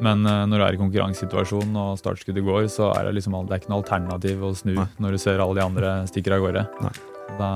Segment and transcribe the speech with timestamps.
[0.00, 3.56] Men eh, når du er i konkurransesituasjonen og startskuddet går, så er det liksom det
[3.56, 4.86] er ikke noe alternativ å snu Nei.
[5.02, 6.66] når du ser alle de andre stikker av gårde.
[6.86, 6.94] Nei.
[7.38, 7.50] Da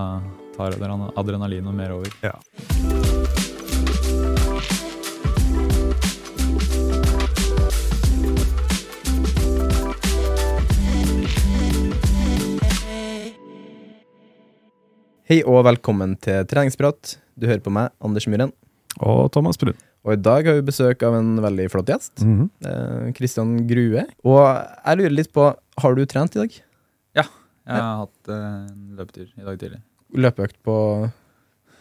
[0.57, 2.11] tar adren- adrenalinet mer over.
[2.27, 2.35] Ja.
[15.31, 17.17] Hei og velkommen til treningsprat.
[17.39, 18.53] Du hører på meg, Anders Myhren.
[19.01, 19.79] Og Thomas Brun.
[20.03, 22.25] Og i dag har vi besøk av en veldig flott gjest.
[22.27, 23.13] Mm -hmm.
[23.15, 24.05] Kristian Grue.
[24.25, 26.63] Og jeg lurer litt på, har du trent i dag?
[27.15, 27.25] Ja,
[27.67, 29.81] Jeg har hatt eh, en løpetur i dag tidlig.
[30.15, 31.11] Løpeøkt på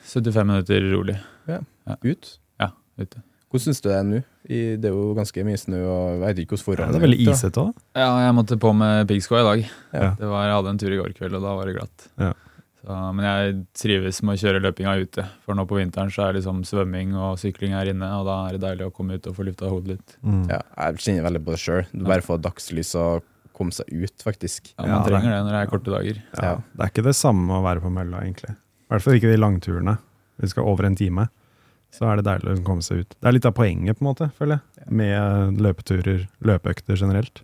[0.06, 1.18] 75 minutter rolig
[1.48, 1.60] Ja,
[2.04, 2.40] ut?
[2.60, 3.24] Ja, ute.
[3.50, 4.24] Hvordan syns du det er nå?
[4.48, 7.26] Det er jo ganske mye snø, og jeg vet ikke hvordan Ja, det er veldig
[7.28, 7.74] isete òg.
[7.96, 9.66] Ja, jeg måtte på med piggsko i dag.
[9.94, 10.16] Ja.
[10.20, 12.08] Det var, jeg hadde en tur i går kveld, og da var det glatt.
[12.18, 12.32] Ja.
[12.82, 15.26] Så, men jeg trives med å kjøre løpinga ute.
[15.46, 18.58] For nå på vinteren så er liksom svømming og sykling her inne, og da er
[18.58, 20.16] det deilig å komme ut og få lufta hodet litt.
[20.26, 20.48] Mm.
[20.50, 21.84] Ja, jeg kjenner veldig på det sjøl.
[21.94, 23.28] Du bare får dagslys og
[23.58, 24.72] komme seg ut, faktisk.
[24.74, 26.24] Ja, man ja, trenger det når det er korte dager.
[26.32, 26.56] Ja, Ja.
[26.74, 28.56] Det er ikke det samme å være på mølla, egentlig.
[28.58, 29.98] I hvert fall ikke de langturene.
[30.42, 31.28] Vi skal over en time.
[31.92, 33.16] Så er det deilig å komme seg ut.
[33.20, 34.88] Det er litt av poenget, på en måte, føler jeg.
[35.02, 37.44] Med løpeturer, løpeøkter generelt.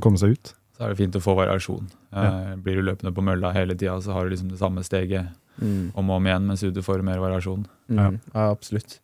[0.00, 0.52] Komme seg ut.
[0.78, 1.88] Så er det fint å få variasjon.
[2.14, 2.24] Ja.
[2.52, 5.26] Eh, Blir du løpende på mølla hele tida, så har du liksom det samme steget
[5.58, 5.90] Mm.
[5.98, 7.64] om og om igjen, mens ute får du mer variasjon.
[7.90, 8.20] Mm.
[8.32, 9.00] Ja, absolutt.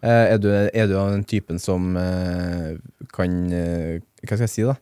[0.00, 2.78] Eh, er, du, er du av den typen som eh,
[3.12, 4.76] kan Hva skal jeg si, da?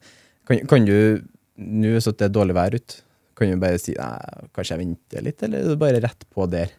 [0.47, 1.23] Kan, kan du
[1.59, 3.01] Nå hvis det er dårlig vær ute,
[3.35, 6.47] kan du bare si nei, kanskje jeg venter litt, eller er du bare rett på
[6.53, 6.71] der?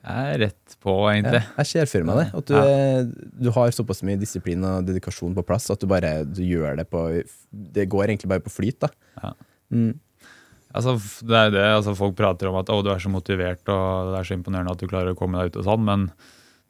[0.00, 1.42] Jeg er rett på, Ja, egentlig.
[1.58, 2.26] jeg ser for meg det.
[2.34, 3.02] At du, Ja.
[3.44, 6.86] du har såpass mye disiplin og dedikasjon på plass at du bare du gjør det
[6.90, 7.02] på
[7.52, 8.88] Det går egentlig bare på flyt, da.
[9.22, 9.32] Ja.
[9.72, 9.98] Mm.
[10.74, 10.94] Altså,
[11.26, 14.20] det er det, altså Folk prater om at å, du er så motivert og det
[14.20, 16.04] er så imponerende at du klarer å komme deg ut og sånn, men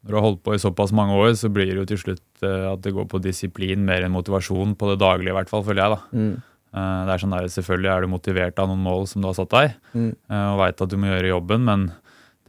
[0.03, 2.43] når du har holdt på i såpass mange år, så blir det jo til slutt
[2.43, 5.63] eh, at det går på disiplin mer enn motivasjon på det daglige, i hvert fall,
[5.63, 5.91] føler jeg.
[5.93, 6.01] da.
[6.17, 6.31] Mm.
[6.73, 9.35] Eh, det er sånn der, Selvfølgelig er du motivert av noen mål som du har
[9.37, 10.17] satt deg, Mm.
[10.31, 11.93] eh, og veit at du må gjøre jobben, men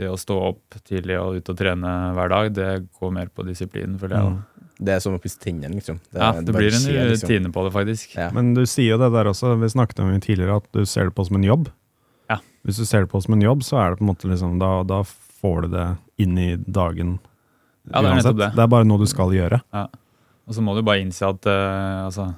[0.02, 2.70] det å stå opp tidlig og ut og trene hver dag, det
[3.00, 4.34] går mer på disiplinen, føler jeg.
[4.34, 4.68] Mm.
[4.82, 6.00] Det er som å pusse tennene, liksom.
[6.10, 7.52] Ja, det, det blir en skjer, liksom.
[7.54, 8.16] på det, faktisk.
[8.18, 8.32] Ja.
[8.34, 11.12] Men du sier jo det der også, vi snakket om det tidligere, at du ser
[11.12, 11.70] det på som en jobb.
[12.32, 12.40] Ja.
[12.66, 14.58] Hvis du ser det på som en jobb, så er det på en måte liksom,
[14.62, 15.88] da, da får du det
[16.26, 17.20] inn i dagen.
[17.90, 18.54] Ja, det er det.
[18.58, 19.62] det er bare noe du skal gjøre.
[20.50, 22.32] Og så må du bare innse at uh, altså,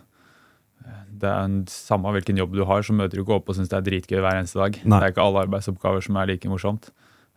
[1.24, 3.72] det er en, samme hvilken jobb du har, så møter du ikke opp og syns
[3.72, 4.78] det er dritgøy hver eneste dag.
[4.84, 5.00] Nei.
[5.00, 6.92] Det er ikke alle arbeidsoppgaver som er like morsomt.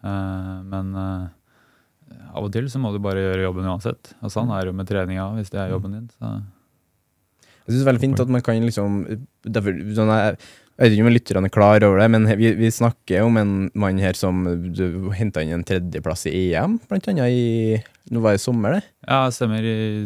[0.06, 4.12] Eh, men eh, av og til så må du bare gjøre jobben uansett.
[4.22, 6.06] Og sånn er det jo med treninga hvis det er jobben din.
[6.14, 6.36] Så.
[7.66, 9.02] Jeg synes det er veldig fint at man kan liksom
[9.42, 10.36] derfor, sånn jeg,
[10.76, 13.54] jeg vet ikke om lytterne er klar over det, men vi, vi snakker om en
[13.74, 14.44] mann her som
[15.16, 17.80] henta inn en tredjeplass i EM, blant annet i
[18.12, 18.84] Nå var det sommer, det.
[19.02, 19.64] Ja, stemmer.
[19.66, 20.04] I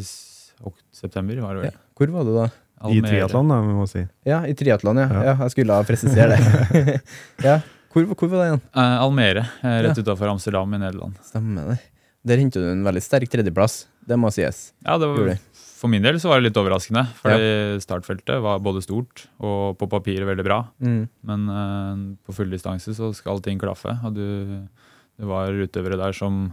[0.97, 1.75] september var det vel.
[1.75, 1.83] Ja.
[1.99, 2.47] Hvor var det da?
[2.81, 3.11] I Almere.
[3.11, 4.07] triatlon, da, vi må si.
[4.25, 5.11] Ja, i triatlon, ja.
[5.11, 5.25] Ja.
[5.27, 5.35] ja.
[5.43, 6.95] Jeg skulle ha presisert det.
[7.51, 7.59] ja.
[7.91, 8.61] Hvor, hvor var det igjen?
[8.77, 10.03] Uh, Almere, eh, rett Ja.
[10.05, 11.17] utafor Amsterdam i Nederland.
[11.27, 11.79] Stemmer det.
[12.27, 14.73] Der henta du en veldig sterk tredjeplass, det må sies.
[14.85, 15.39] Ja, det var
[15.81, 17.07] for min del så var det litt overraskende.
[17.23, 20.59] Fordi startfeltet var både stort og på papiret veldig bra.
[20.85, 21.09] Mm.
[21.25, 23.95] Men uh, på full distanse så skal ting klaffe.
[24.05, 24.27] Og du,
[25.17, 26.53] det var utøvere der som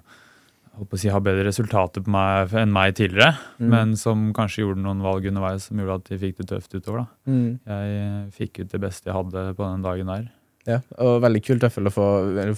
[0.78, 3.70] jeg å si, har bedre resultater på meg enn meg tidligere, Mm.
[3.74, 7.00] men som kanskje gjorde noen valg underveis som gjorde at de fikk det tøft utover.
[7.00, 7.32] da.
[7.34, 7.60] Mm.
[7.66, 10.28] Jeg fikk ut det beste jeg hadde på den dagen der.
[10.68, 12.06] Ja, og veldig kult å få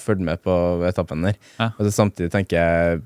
[0.02, 0.54] følge med på
[0.90, 1.36] etappen der.
[1.60, 1.68] Ja.
[1.78, 3.02] Og samtidig tenker jeg,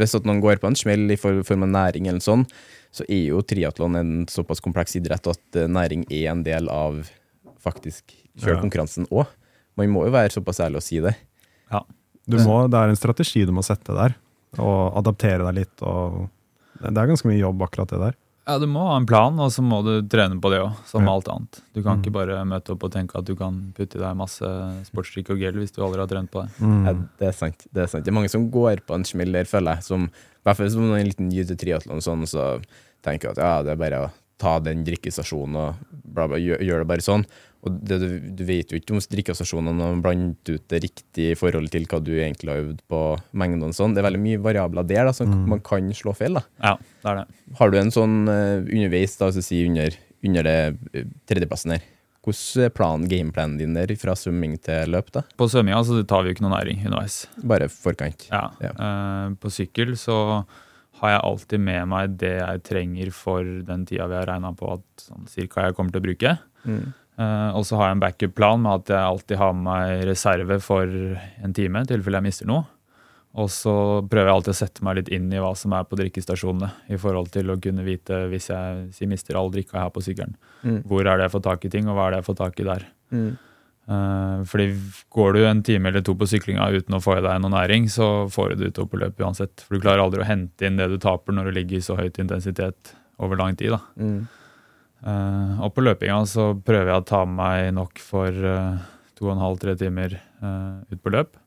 [0.00, 2.46] hvis at noen går på en smell i for- form av næring eller sånn,
[2.90, 7.02] så er jo triatlon en såpass kompleks idrett at eh, næring er en del av
[7.60, 8.54] faktisk Ja.
[8.62, 9.26] konkurransen òg.
[9.76, 11.14] Man må jo være såpass ærlig å si det.
[12.28, 14.14] Du må, det er en strategi du må sette der,
[14.60, 15.82] og adaptere deg litt.
[15.82, 16.28] Og
[16.80, 18.14] det det er ganske mye jobb, akkurat det der.
[18.48, 21.04] Ja, Du må ha en plan, og så må du trene på det òg, som
[21.04, 21.12] Ja.
[21.12, 21.60] alt annet.
[21.74, 22.02] Du kan Mm.
[22.02, 24.40] ikke bare møte opp og tenke at du kan putte i deg masse
[24.88, 26.50] sportsdrikk og gel hvis du aldri har trent på det.
[26.60, 27.66] Ja, det er sant.
[27.72, 28.04] Det er sant.
[28.04, 29.84] Det er mange som går på en smell der, føler jeg.
[29.84, 30.10] Som, I
[30.46, 32.62] hvert fall som en liten ny til triatlon sånn, så
[33.04, 35.74] tenker jeg at ja, det er bare å ta den drikkestasjonen og
[36.14, 37.26] bla, bla, gjør, gjør det bare sånn.
[37.66, 38.06] Og det, du,
[38.38, 41.98] du vet jo ikke om drikkestasjonene har blandet ut det riktig i forhold til hva
[42.06, 43.00] du egentlig har øvd på
[43.34, 43.96] mengden og sånn.
[43.96, 45.46] Det er veldig mye variabler der da, som Mm.
[45.56, 46.38] man kan slå feil.
[46.38, 46.42] da.
[46.62, 47.26] Ja, det er det.
[47.58, 50.58] Har du en sånn uh, underveis, da, altså si under, under det
[50.94, 51.82] uh, tredjeplassen her,
[52.28, 55.10] hvordan er planen, gameplanen din der fra svømming til løp?
[55.14, 55.22] da?
[55.38, 57.22] På svømminga så tar vi jo ikke noe næring underveis.
[57.42, 58.28] Bare forkant.
[58.30, 58.50] Ja.
[58.62, 58.70] Ja.
[58.78, 60.44] Uh, på sykkel så
[61.02, 64.72] har jeg alltid med meg det jeg trenger for den tida vi har regna på
[64.78, 66.32] at sånn cirka jeg kommer til å bruke.
[66.66, 66.88] Mm.
[67.18, 70.60] Eh, og så har jeg en backup-plan med at jeg alltid har med meg reserve
[70.62, 72.68] for en time, i tilfelle jeg mister noe.
[73.38, 73.72] Og så
[74.08, 76.98] prøver jeg alltid å sette meg litt inn i hva som er på drikkestasjonene, i
[77.00, 80.38] forhold til å kunne vite hvis jeg si, mister all drikka jeg har på sykkelen.
[80.62, 80.80] Mm.
[80.88, 82.62] Hvor er det jeg får tak i ting, og hva er det jeg får tak
[82.62, 82.88] i der.
[83.14, 83.28] Mm.
[83.88, 84.66] Uh, fordi
[85.16, 87.86] går du en time eller to på syklinga uten å få i deg noe næring,
[87.92, 89.64] så får du det utover på løpet uansett.
[89.64, 91.96] For du klarer aldri å hente inn det du taper når du ligger i så
[92.00, 93.76] høyt intensitet over lang tid.
[93.76, 93.80] da.
[94.00, 94.26] Mm.
[94.98, 98.80] Eh, og på løpinga så prøver jeg å ta med meg nok for uh,
[99.18, 101.38] to og en halv, tre timer uh, ut på løp.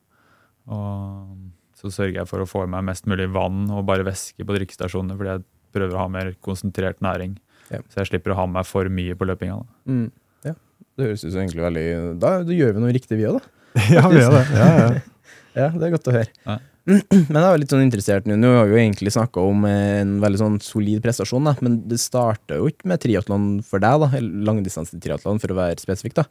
[0.72, 4.46] Og så sørger jeg for å få i meg mest mulig vann og bare væske
[4.46, 5.44] på drikkestasjonene, fordi jeg
[5.74, 7.36] prøver å ha mer konsentrert næring.
[7.72, 7.80] Ja.
[7.90, 9.58] Så jeg slipper å ha med meg for mye på løpinga.
[9.58, 9.92] Da.
[9.92, 10.06] Mm.
[10.48, 10.54] Ja,
[10.96, 11.86] det høres ut som egentlig veldig
[12.22, 13.58] Da, gjør vi noe riktig, vi òg, da.
[13.96, 14.44] ja, vi er det.
[14.52, 14.88] Ja, ja.
[15.56, 16.30] Ja, det er godt å høre.
[16.46, 16.58] Ja.
[16.88, 18.34] Men jeg var litt sånn interessert nå.
[18.40, 21.54] Nå har vi jo egentlig snakka om en veldig sånn solid prestasjon, da.
[21.62, 24.22] men det starta jo ikke med triatlon for deg, da.
[24.48, 26.16] Langdistansetriatlon, for å være spesifikk.
[26.18, 26.26] da.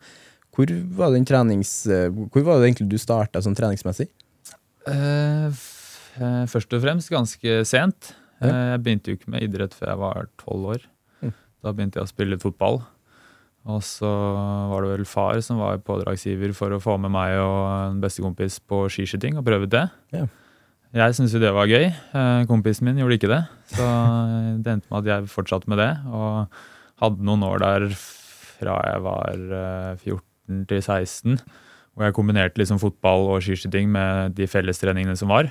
[0.51, 4.09] Hvor var, den trenings, eh, hvor var det egentlig du starta sånn treningsmessig?
[4.91, 8.11] Eh, eh, først og fremst ganske sent.
[8.41, 8.73] Ja.
[8.73, 10.87] Jeg begynte jo ikke med idrett før jeg var tolv år.
[11.21, 11.33] Mm.
[11.63, 12.81] Da begynte jeg å spille fotball.
[13.69, 14.09] Og så
[14.71, 18.57] var det vel far som var pådragsgiver for å få med meg og en bestekompis
[18.65, 19.85] på skiskyting og prøve det.
[20.15, 20.25] Ja.
[20.97, 21.87] Jeg syntes jo det var gøy.
[21.87, 23.41] Eh, kompisen min gjorde ikke det.
[23.71, 23.85] Så
[24.65, 25.91] det endte med at jeg fortsatte med det.
[26.09, 26.49] Og
[27.03, 31.37] hadde noen år der fra jeg var eh, 14 til 16
[31.91, 35.49] hvor jeg kombinerte liksom fotball og skiskyting med de fellestreningene som var.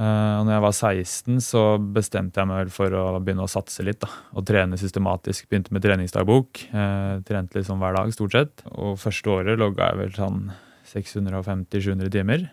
[0.00, 1.62] Eh, og når jeg var 16, så
[1.92, 4.00] bestemte jeg meg vel for å begynne å satse litt.
[4.00, 5.48] da, Og trene systematisk.
[5.50, 6.62] Begynte med treningsdagbok.
[6.72, 8.64] Eh, trente liksom hver dag, stort sett.
[8.72, 10.40] Og første året logga jeg vel sånn
[10.88, 12.48] 650-700 timer.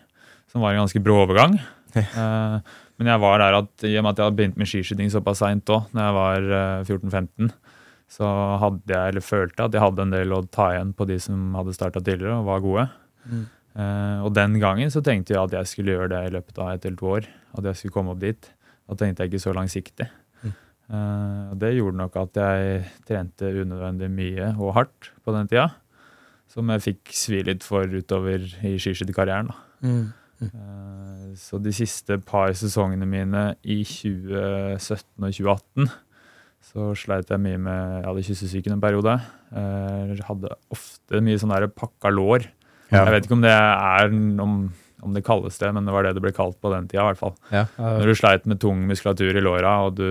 [0.52, 1.58] Som var en ganske brå overgang.
[1.98, 2.60] Eh,
[3.00, 5.40] men jeg var der at i og med at jeg hadde begynt med skiskyting såpass
[5.40, 7.48] seint òg, når jeg var eh, 14-15,
[8.12, 8.28] så
[8.60, 11.16] hadde jeg, eller følte jeg at jeg hadde en del å ta igjen på de
[11.22, 12.84] som hadde starta tidligere og var gode.
[13.78, 16.72] Eh, og den gangen så tenkte jeg at jeg skulle gjøre det i løpet av
[16.74, 17.28] et eller to år.
[17.56, 18.50] At jeg skulle komme opp dit.
[18.88, 20.08] Da tenkte jeg ikke så langsiktig.
[20.42, 20.54] Mm.
[20.88, 25.68] Uh, det gjorde nok at jeg trente unødvendig mye og hardt på den tida.
[26.48, 29.52] Som jeg fikk svi litt for utover i skiskytterkarrieren.
[29.84, 30.10] Mm.
[30.38, 30.50] Mm.
[30.54, 35.90] Uh, Så de siste par sesongene mine i 2017 og 2018
[36.68, 39.14] så sleit jeg mye med Jeg hadde kyssesyken en periode.
[39.52, 42.48] Uh, hadde ofte mye sånn der pakka lår.
[42.90, 43.04] Ja.
[43.04, 44.12] Jeg vet ikke om det er
[44.42, 44.56] om,
[45.02, 47.04] om det kalles det, men det var det det ble kalt på den tida.
[47.04, 47.36] i hvert fall.
[47.54, 47.66] Ja.
[47.78, 50.08] Når du sleit med tung muskulatur i låra, og du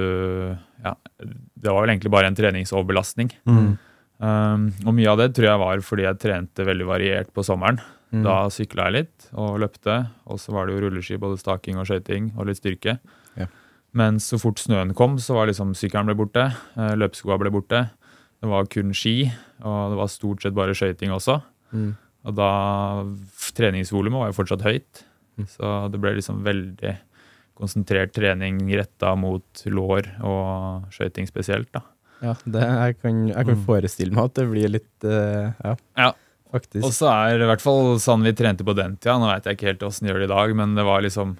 [0.83, 3.31] ja, Det var vel egentlig bare en treningsoverbelastning.
[3.49, 3.75] Mm.
[4.17, 7.81] Um, og mye av det tror jeg var fordi jeg trente veldig variert på sommeren.
[8.13, 8.23] Mm.
[8.23, 9.97] Da sykla jeg litt og løpte,
[10.29, 12.97] og så var det jo rulleski, både staking og skøyting og litt styrke.
[13.35, 13.49] Ja.
[13.97, 17.87] Men så fort snøen kom, så var liksom sykkelen ble borte, eh, løpeskoa ble borte.
[18.37, 19.31] Det var kun ski,
[19.65, 21.41] og det var stort sett bare skøyting også.
[21.73, 21.95] Mm.
[22.27, 22.47] Og da
[23.57, 25.03] Treningsvolumet var jo fortsatt høyt,
[25.37, 25.45] Mm.
[25.53, 26.95] så det ble liksom veldig
[27.57, 31.69] konsentrert trening retta mot lår og skøyting spesielt.
[31.71, 31.81] da.
[32.23, 33.65] Ja, det, jeg kan, jeg kan Mm.
[33.67, 36.11] forestille meg at det blir litt uh, Ja, Ja.
[36.51, 36.83] faktisk.
[36.83, 39.19] Og så er det i hvert fall sånn vi trente på den tida.
[39.21, 41.37] Nå vet jeg ikke helt åssen de gjør det i dag, men det var liksom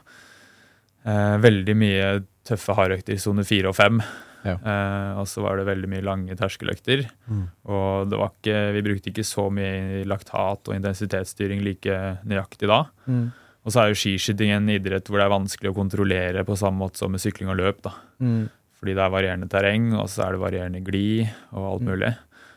[1.05, 4.01] eh, veldig mye tøffe hardøkter i sone fire og fem.
[4.45, 4.53] Ja.
[4.57, 7.05] Eh, og så var det veldig mye lange terskeløkter.
[7.27, 7.45] Mm.
[7.73, 12.83] Og det var ikke, vi brukte ikke så mye laktat og intensitetsstyring like nøyaktig da.
[13.07, 13.31] Mm.
[13.67, 16.79] Og så er jo skiskyting en idrett hvor det er vanskelig å kontrollere på samme
[16.85, 17.81] måte som med sykling og løp.
[17.83, 17.91] da.
[18.23, 18.45] Mm.
[18.77, 21.89] Fordi det er varierende terreng, og så er det varierende glid og alt Mm.
[21.91, 22.13] mulig.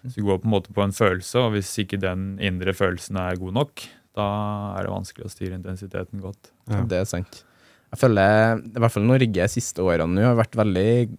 [0.07, 3.17] Så du går på en måte på en følelse, og hvis ikke den indre følelsen
[3.21, 3.83] er god nok,
[4.17, 4.27] da
[4.79, 6.51] er det vanskelig å styre intensiteten godt.
[6.71, 6.83] Ja.
[6.89, 7.43] Det er sant.
[7.91, 11.19] Jeg føler, i hvert fall Norge de siste årene nå har vært veldig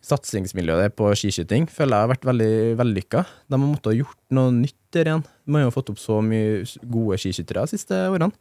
[0.00, 3.24] Satsingsmiljøet på skiskyting føler jeg har vært veldig vellykka.
[3.48, 5.24] De har måttet ha gjort noe nytt der igjen.
[5.46, 8.32] Man har jo fått opp så mye gode skiskyttere de siste årene.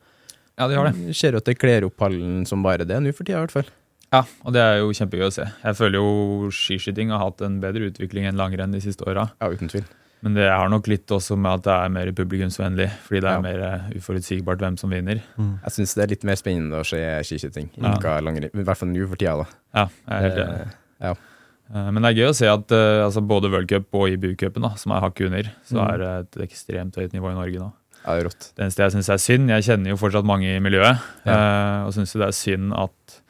[0.59, 1.15] Ja, de har det.
[1.15, 3.55] Ser jo at det kler opp hallen som bare det nå for tida, i hvert
[3.55, 3.69] fall.
[4.09, 5.45] Ja, og det er jo kjempegøy å se.
[5.63, 9.27] Jeg føler jo skiskyting har hatt en bedre utvikling enn langrenn de siste åra.
[9.39, 9.85] Ja, uten tvil.
[10.25, 13.37] Men det har nok litt også med at det er mer publikumsvennlig, fordi det er
[13.37, 13.43] Ja.
[13.45, 15.21] mer eh, uforutsigbart hvem som vinner.
[15.37, 17.69] Jeg syns det er litt mer spennende å se skiskyting.
[17.77, 17.93] Ja.
[17.95, 19.45] I hvert fall nå for tida, da.
[19.75, 20.59] Ja, jeg er helt enig.
[20.59, 20.73] Eh,
[21.07, 21.13] ja.
[21.73, 24.65] Eh, Men det er gøy å se at eh, altså både World Cup og IBU-cupen,
[24.77, 25.93] som er hakket under, så Mm.
[25.93, 26.11] er det
[26.41, 27.71] et ekstremt høyt nivå i Norge nå.
[28.05, 28.53] ja, det.
[28.55, 31.33] Det eneste jeg syns er synd, jeg kjenner jo fortsatt mange i miljøet, Ja.
[31.33, 33.21] eh, og syns det er synd at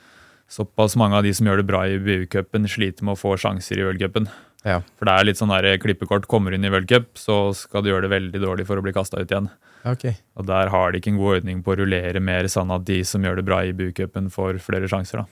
[0.50, 3.78] såpass mange av de som gjør det bra i IBU-cupen, sliter med å få sjanser
[3.78, 4.30] i World-cupen.
[4.66, 4.80] Ja.
[4.98, 6.28] For det er litt sånn der klippekort.
[6.28, 8.82] Kommer du inn i World Cup, så skal du gjøre det veldig dårlig for å
[8.84, 9.50] bli kasta ut igjen.
[9.86, 10.18] Okay.
[10.36, 13.02] Og der har de ikke en god ordning på å rullere mer, sånn at de
[13.04, 15.24] som gjør det bra i IBU-cupen, får flere sjanser.
[15.24, 15.26] da.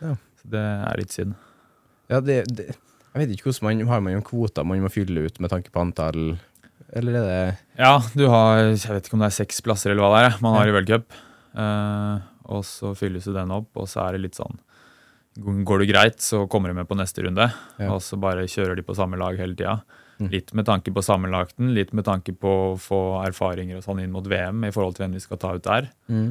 [0.00, 0.14] Ja.
[0.40, 1.34] Så det er litt synd.
[2.08, 5.26] Ja, det, det Jeg vet ikke hvordan man Har man jo kvoter man må fylle
[5.28, 6.38] ut med tanke på antall
[6.96, 7.42] Eller er det
[7.80, 10.40] Ja, du har jeg vet ikke om det er seks plasser eller hva det er
[10.44, 11.12] man har i World Cup.
[11.58, 14.56] Eh, og så fylles jo den opp, og så er det litt sånn
[15.38, 17.44] Går det greit, så kommer de med på neste runde.
[17.78, 17.92] Ja.
[17.92, 19.76] Og så bare kjører de på samme lag hele tida.
[20.18, 20.32] Mm.
[20.32, 24.10] Litt med tanke på sammenlagten, litt med tanke på å få erfaringer og sånn inn
[24.10, 25.90] mot VM i forhold til hvem vi skal ta ut der.
[26.10, 26.28] mm.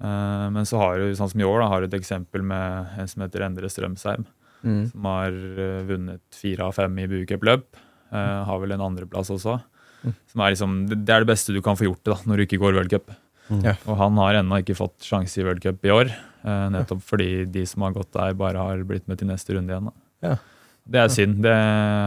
[0.00, 2.94] Uh, men så har du, sånn som i år, da, har du et eksempel med
[2.96, 4.22] en som heter Endre Strømsheim.
[4.60, 4.82] Mm.
[4.90, 7.68] Som har eh, vunnet fire av fem i buecup-løp.
[8.10, 9.60] Uh, har vel en andreplass også.
[10.02, 10.14] Mm.
[10.32, 12.58] Som er liksom, det, er det beste du kan få gjort da, når du ikke
[12.62, 13.12] går World Cup.
[13.50, 13.60] Mm.
[13.66, 13.74] Ja.
[13.86, 16.10] Og han har ennå ikke fått sjanse i World Cup i år.
[16.42, 19.72] uh, nettopp fordi de som har gått der, bare har blitt med til neste runde
[19.72, 19.90] igjen.
[19.90, 20.30] Da.
[20.30, 20.38] Ja.
[20.90, 21.38] Det er synd.
[21.44, 21.54] Det,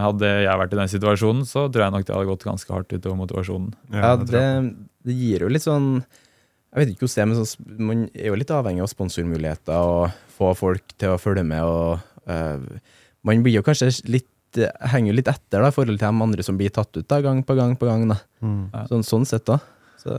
[0.04, 2.92] hadde jeg vært i den situasjonen, så tror jeg nok det hadde gått ganske hardt
[2.92, 3.72] utover motivasjonen.
[3.94, 4.44] Ja, det
[5.04, 8.40] det, gir jo litt sånn Jeg vet ikke hvordan det er, men man er jo
[8.40, 11.64] litt avhengig av sponsormuligheter og få folk til å følge med.
[11.64, 16.04] og Man blir jo kanskje litt eh, henger jo litt etter da, i forhold til
[16.10, 18.08] de andre som blir tatt ut da, gang på gang på gang.
[18.12, 18.20] da.
[18.44, 18.66] Mm.
[18.92, 19.60] Sånn, sånn sett, da.
[20.04, 20.12] Så,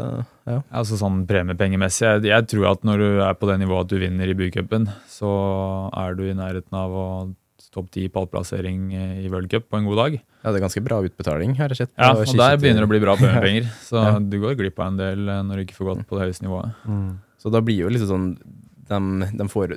[0.49, 0.62] ja.
[0.73, 3.99] Altså sånn Premiepengemessig, jeg, jeg tror at når du er på det nivået at du
[4.00, 5.30] vinner i bycupen, så
[5.92, 7.06] er du i nærheten av å
[7.75, 10.12] topp ti pallplassering i World Cup på en god dag.
[10.14, 11.90] ja, det er ganske bra utbetaling, har jeg sett.
[11.99, 13.66] Ja, og der begynner det å bli bra premiepenger.
[13.82, 14.12] Så Ja.
[14.23, 16.46] du går glipp av en del eh, når du ikke får gått på det høyeste
[16.46, 16.70] nivået.
[16.87, 17.08] Mm.
[17.42, 18.28] Så da blir jo liksom sånn
[18.88, 19.76] de, de får,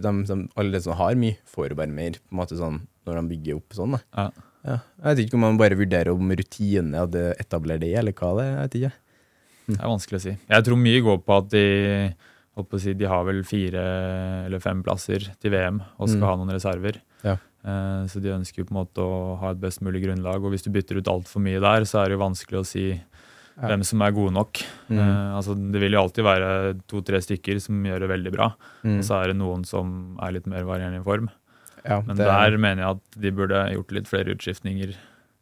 [0.58, 3.74] Alle som har mye, får bare mer, på en måte sånn, når de bygger opp
[3.78, 3.98] sånn.
[4.16, 4.30] Ja.
[4.68, 4.80] Ja.
[5.00, 8.46] Jeg vet ikke om man bare vurderer om rutine hadde etablert det, eller hva det
[8.48, 8.56] er.
[8.56, 8.94] Jeg vet ikke.
[9.68, 10.34] Det er vanskelig å si.
[10.50, 11.64] Jeg tror mye går på at de
[12.58, 13.82] å si, de har vel fire
[14.48, 16.28] eller fem plasser til VM og skal Mm.
[16.28, 16.96] ha noen reserver.
[17.24, 17.38] Ja.
[17.64, 20.44] Eh, Så de ønsker jo på en måte å ha et best mulig grunnlag.
[20.44, 23.02] Og hvis du bytter ut altfor mye der, så er det jo vanskelig å si.
[23.58, 24.62] Hvem som er gode nok.
[24.92, 25.00] Mm.
[25.02, 26.50] Uh, altså, det vil jo alltid være
[26.92, 28.52] to-tre stykker som gjør det veldig bra.
[28.86, 29.00] Mm.
[29.00, 31.30] Og så er det noen som er litt mer varierende i form.
[31.88, 34.96] Ja, Men det- der mener jeg at de burde gjort litt flere utskiftninger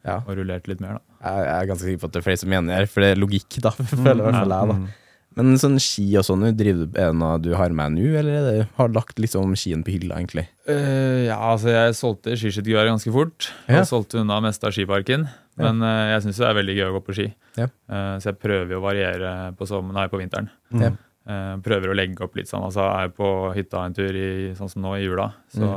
[0.06, 0.20] ja.
[0.22, 1.00] og rullert litt mer.
[1.00, 1.02] da.
[1.26, 3.20] Jeg, er ganske sikker på at det er flere som mener det, for det er
[3.20, 3.72] logikk, da.
[4.06, 4.78] føler i hvert fall jeg, da.
[4.80, 4.88] Mm.
[5.36, 8.38] Men sånn ski og sånn, driver du- er det noe du har med nå, eller
[8.38, 10.46] er det, har lagt liksom skien på hylla, egentlig?
[10.70, 13.50] Uh, ja, altså jeg solgte skiskyttergeværet ganske fort.
[13.68, 13.82] Ja.
[13.82, 15.28] Jeg solgte unna meste av skiparken.
[15.56, 15.72] Ja.
[15.72, 17.26] Men eh, jeg syns det er veldig gøy å gå på ski.
[17.56, 17.70] Ja.
[17.92, 20.50] uh, så jeg prøver å variere på, sommer, nei, på vinteren.
[20.74, 20.84] Mm.
[20.84, 20.92] Ja.
[21.26, 22.66] Eh, prøver å legge opp litt sånn.
[22.68, 25.70] Altså er jeg på hytta en tur i, sånn som nå i jula, så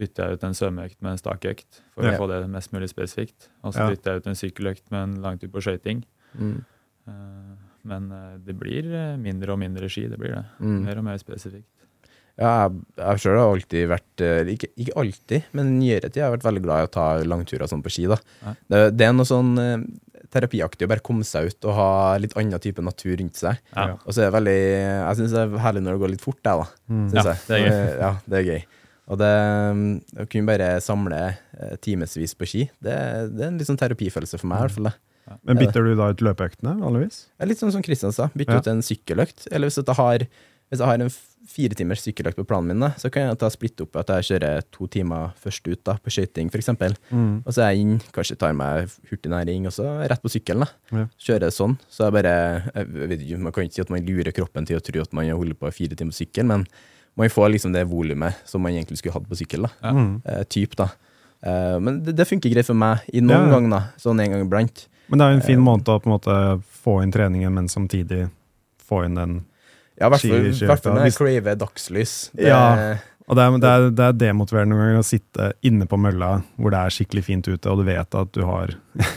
[0.00, 2.14] bytter jeg ut en svømmeøkt med en stakøkt for Mm.
[2.14, 3.50] Å få det mest mulig spesifikt.
[3.62, 6.02] Og så bytter jeg ut en sykkeløkt med en langtur på skøyting.
[6.34, 6.56] Mm.
[7.86, 8.08] Men
[8.42, 10.08] det blir mindre og mindre ski.
[10.10, 10.42] Det blir det.
[10.58, 10.80] Mm.
[10.88, 11.70] Mer og mer spesifikt.
[12.40, 16.22] Ja, jeg, jeg selv har alltid vært eh, ikke, ikke alltid, men i nyere tid
[16.24, 18.08] har jeg vært veldig glad i å ta langturer sånn på ski.
[18.10, 18.16] da.
[18.66, 19.76] Det, det er noe sånn eh,
[20.34, 21.88] terapiaktig å bare komme seg ut og ha
[22.18, 23.60] litt annen type natur rundt seg.
[23.76, 23.92] Ja.
[24.02, 26.40] Og så er det veldig Jeg syns det er herlig når det går litt fort,
[26.42, 26.66] jeg, da.
[26.90, 27.04] Mm.
[27.12, 27.44] Synes Ja, jeg.
[27.46, 27.98] det er gøy.
[28.02, 28.64] Ja, det er gøy.
[29.04, 29.30] Og det
[29.76, 29.88] mm,
[30.24, 32.94] å kunne bare samle eh, timevis på ski, det,
[33.36, 34.88] det er en litt sånn terapifølelse for meg, i hvert fall.
[34.90, 35.38] det.
[35.44, 37.18] Men bytter du da ut løpeøktene, vanligvis?
[37.46, 38.64] Litt sånn som Kristian sa, bytte Ja.
[38.64, 39.46] ut en sykkeløkt.
[39.52, 40.24] Eller hvis jeg har,
[40.72, 41.12] hvis jeg har en
[41.46, 44.26] fire timers sykkeløkt på planen min, da, så kan jeg ta splitte opp at jeg
[44.30, 46.70] kjører to timer først ut da, på skøyting, f.eks.
[47.10, 47.42] Mm.
[47.44, 50.64] Og så er jeg inn, kanskje tar meg hurtignæring, og så rett på sykkelen.
[50.64, 50.98] da.
[51.02, 51.06] Ja.
[51.26, 51.76] Kjører sånn.
[51.92, 52.34] Så jeg bare
[52.74, 55.12] jeg vet ikke, Man kan ikke si at man lurer kroppen til å tro at
[55.12, 56.66] man holder på fire timer på sykkel, men
[57.16, 59.68] man får liksom det volumet som man egentlig skulle hatt på sykkel.
[59.68, 59.70] da.
[59.84, 59.92] Ja.
[59.94, 60.22] Mm.
[60.24, 60.88] Eh, typ, da.
[61.44, 63.52] Eh, men det, det funker greit for meg i noen Ja, ja.
[63.58, 63.82] ganger, da.
[64.00, 64.86] Sånn en gang iblant.
[65.12, 66.36] Men det er jo en fin Eh, måte å på en måte
[66.82, 68.30] få inn treningen, men samtidig
[68.80, 69.42] få inn den
[70.00, 72.14] Ja, i hvert fall når jeg craver dagslys.
[72.34, 72.96] Det, Ja.
[73.24, 76.42] Og det er, det, er, det er demotiverende noen ganger å sitte inne på mølla
[76.60, 78.74] hvor det er skikkelig fint ute, og du vet at du har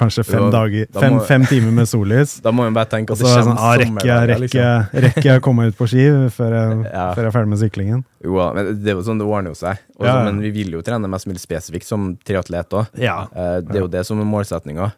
[0.00, 2.38] kanskje fem, Jo, dager, fem, må- fem timer med sollys.
[2.40, 5.02] Da må man bare tenke at det kommer sånn, ah, rekker, sommerdager, rekker, liksom.
[5.04, 6.06] rekker jeg å komme ut på ski
[6.38, 7.04] før jeg, Ja.
[7.12, 8.00] før jeg er ferdig med syklingen?
[8.24, 9.84] Jo, men det er jo sånn det ordner jo seg.
[9.98, 10.24] Også, Ja, ja.
[10.30, 12.88] Men vi vil jo trene mest mulig spesifikt som triatlet òg.
[12.96, 13.18] Ja.
[13.60, 14.88] det er jo det som er målsettinga.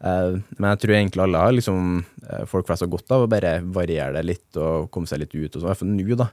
[0.00, 1.80] Men jeg tror egentlig alle har liksom
[2.24, 5.34] eh, folk flest har godt av å bare variere det litt og komme seg litt
[5.36, 5.50] ut.
[5.54, 6.28] og sånn, I hvert fall nå, da.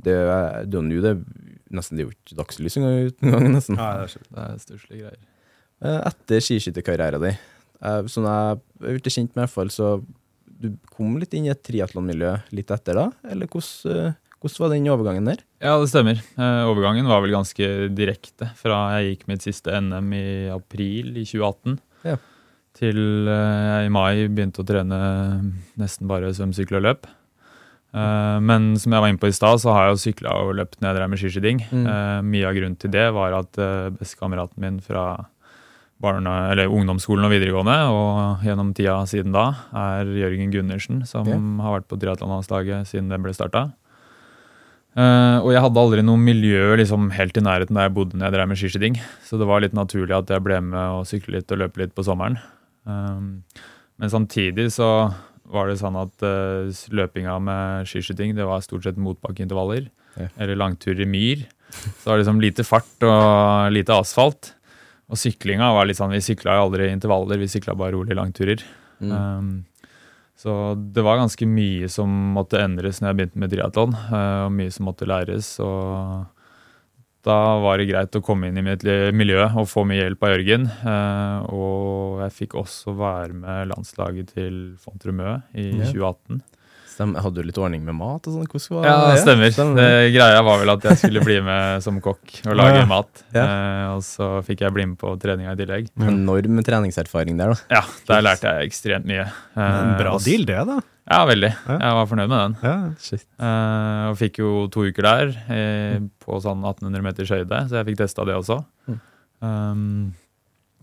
[0.00, 1.14] Det er det er jo nå det
[1.70, 3.50] nesten det er jo ikke dagslys engang.
[3.52, 3.76] nesten.
[3.76, 5.20] Det er stusslige greier.
[5.84, 7.36] Eh, Etter skiskytterkarrieren din,
[7.84, 9.92] eh, som jeg ble kjent med, i hvert fall, så
[10.60, 13.06] du kom litt inn i et triatlonmiljø litt etter da?
[13.28, 15.44] Eller hvordan, eh, hvordan var den overgangen der?
[15.60, 16.16] Ja, det stemmer.
[16.40, 21.24] Eh, overgangen var vel ganske direkte fra jeg gikk mitt siste NM i april i
[21.28, 22.16] 2018, Ja.
[22.78, 25.00] Til eh, jeg i mai begynte å trene
[25.80, 27.10] nesten bare svøm, sykkel og løp.
[27.90, 30.54] Eh, men som jeg var inne på i stad, så har jeg jo sykla og
[30.60, 31.64] løpt jeg drev med skiskyting.
[31.70, 31.84] Mm.
[31.90, 33.60] Eh, mye av grunnen til det var at
[33.98, 35.26] bestekameraten min fra
[36.00, 41.36] eller ungdomsskolen og videregående, og gjennom tida siden da, er Jørgen Gundersen, som Ja.
[41.36, 43.72] har vært på triatlonlandslaget siden det ble starta.
[44.96, 48.26] Uh, og jeg hadde aldri noe miljø liksom, helt i nærheten der jeg bodde når
[48.26, 48.96] jeg drev med skiskyting.
[49.22, 51.94] Så det var litt naturlig at jeg ble med og sykle litt og løpe litt
[51.94, 52.40] på sommeren.
[52.88, 53.42] Um,
[54.00, 54.90] men samtidig så
[55.50, 59.88] var det sånn at eh, løpinga med skiskyting det var stort sett motbakkeintervaller.
[60.18, 60.28] Ja.
[60.40, 61.44] Eller langturer i myr.
[61.70, 64.54] Så det var liksom lite fart og lite asfalt.
[65.10, 68.62] Og syklinga var litt sånn, vi sykla aldri i intervaller, vi sykla bare rolig langturer.
[69.02, 69.10] Mm.
[69.10, 69.50] Um,
[70.38, 74.54] så det var ganske mye som måtte endres når jeg begynte med triatlon, Uh, og
[74.54, 75.56] mye som måtte læres.
[75.62, 76.28] og
[77.26, 78.82] da var det greit å komme inn i mitt
[79.16, 80.64] miljø og få mye hjelp av Jørgen.
[80.66, 85.84] eh, og jeg fikk også være med landslaget til Fontrumø i Ja.
[85.92, 86.40] 2018.
[87.00, 88.44] Stem, hadde du litt ordning med mat og sånn?
[88.52, 89.50] Hvordan var Ja, det stemmer.
[89.56, 89.76] stemmer.
[89.80, 92.84] Det, greia var vel at jeg skulle bli med som kokk og lage Ja.
[92.90, 93.22] mat.
[93.32, 93.44] Ja.
[93.46, 95.88] Eh, og så fikk jeg bli med på treninga i tillegg.
[95.96, 97.78] Enorm treningserfaring der, da.
[97.78, 99.24] Ja, der lærte jeg ekstremt mye.
[99.56, 100.24] En Eh, bra også.
[100.28, 100.78] deal, det, da.
[101.10, 101.50] Ja, veldig.
[101.66, 101.78] Ja.
[101.80, 102.56] Jeg var fornøyd med den.
[102.68, 102.74] Ja.
[103.00, 103.24] Shit.
[103.40, 107.86] Eh, og fikk jo to uker der eh, på sånn 1800 meters høyde, så jeg
[107.88, 108.60] fikk testa det også.
[108.86, 109.00] Mm.
[109.40, 110.14] Um,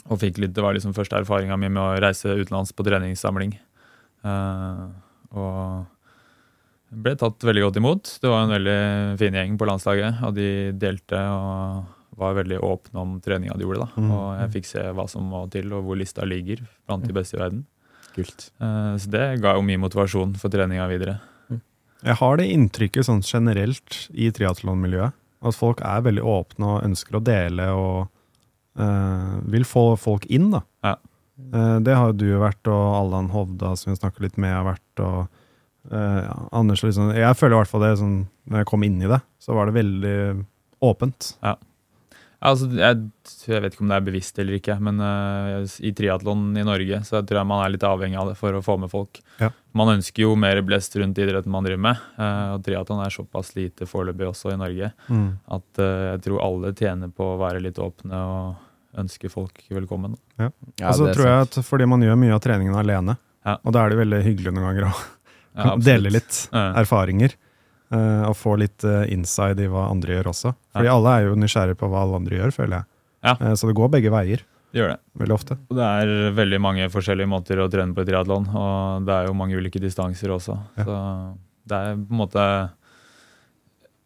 [0.10, 3.54] og fikk litt, Det var liksom første erfaringa mi med å reise utenlands på treningssamling.
[4.26, 4.88] Eh,
[5.38, 5.86] og
[6.90, 8.12] ble tatt veldig godt imot.
[8.22, 8.82] Det var en veldig
[9.20, 11.86] fin gjeng på landslaget, og de delte og
[12.18, 13.86] var veldig åpne om treninga de gjorde.
[13.86, 14.02] da.
[14.02, 14.12] Mm.
[14.16, 17.38] Og jeg fikk se hva som må til, og hvor lista ligger blant de beste
[17.38, 17.66] i verden.
[18.16, 18.50] Kult.
[18.58, 21.20] Eh, så det ga jo mye motivasjon for treninga videre.
[22.06, 25.16] Jeg har det inntrykket sånn generelt i triatlonmiljøet
[25.48, 28.08] at folk er veldig åpne og ønsker å dele og
[28.82, 30.64] øh, vil få folk inn, da.
[30.86, 30.96] Ja.
[31.54, 34.66] Eh, det har jo du vært, og Allan Hovda, som vi snakker litt med, har
[34.72, 35.28] vært, og
[35.92, 39.02] eh, ja, Anders liksom Jeg føler i hvert fall det sånn Når jeg kom inn
[39.02, 40.18] i det, så var det veldig
[40.86, 41.34] åpent.
[42.38, 43.00] Altså, jeg,
[43.50, 47.00] jeg vet ikke om det er bevisst eller ikke, men uh, i triatlon i Norge
[47.08, 49.18] så jeg tror jeg man er litt avhengig av det for å få med folk.
[49.42, 49.50] Ja.
[49.78, 53.56] Man ønsker jo mer blest rundt idretten man driver med, uh, og triatlon er såpass
[53.58, 57.82] lite foreløpig også i Norge at uh, jeg tror alle tjener på å være litt
[57.82, 60.14] åpne og ønske folk velkommen.
[60.38, 63.58] Ja, og så er tror jeg at fordi man gjør mye av treningen alene, Ja.
[63.64, 64.96] og da er det veldig hyggelig noen ganger å
[65.58, 67.34] Ja, dele litt erfaringer.
[67.92, 70.54] eh, og få litt eh, inside i hva andre gjør også.
[70.76, 72.88] Fordi alle er jo nysgjerrige på hva alle andre gjør, føler jeg.
[73.26, 73.34] Ja.
[73.42, 74.44] Eh, så det går begge veier,
[74.74, 75.00] Det gjør det.
[75.24, 75.58] veldig ofte.
[75.72, 79.28] Og det er veldig mange forskjellige måter å trene på i triatlon, og det er
[79.32, 80.58] jo mange ulike distanser også.
[80.78, 80.84] Ja.
[80.84, 80.98] Så
[81.68, 82.44] det er på en måte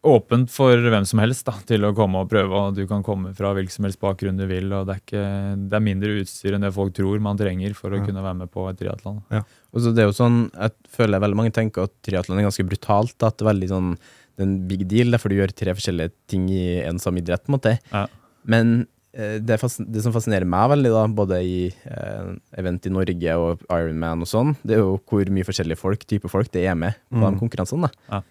[0.03, 2.49] åpent for hvem som helst da, til å komme og prøve.
[2.57, 4.71] og Du kan komme fra hvilken som helst bakgrunn du vil.
[4.73, 5.25] og Det er, ikke,
[5.69, 8.05] det er mindre utstyr enn det folk tror man trenger for å Ja.
[8.07, 9.21] kunne være med på et triatlon.
[9.29, 12.65] Og så det er jo sånn, jeg føler veldig mange tenker at triatlon er ganske
[12.67, 13.13] brutalt.
[13.19, 13.91] da, At det er veldig sånn,
[14.37, 17.45] det er en big deal, derfor du gjør tre forskjellige ting i en samme idrett.
[17.45, 17.79] på en måte.
[17.93, 18.07] Ja.
[18.43, 23.37] Men eh, det, det som fascinerer meg veldig, da, både i eh, event i Norge
[23.37, 26.73] og Ironman og sånn, det er jo hvor mye forskjellige folk, type folk det er
[26.75, 27.33] med på Mm.
[27.35, 27.81] de konkurransene.
[27.85, 27.91] da.
[28.17, 28.21] Ja.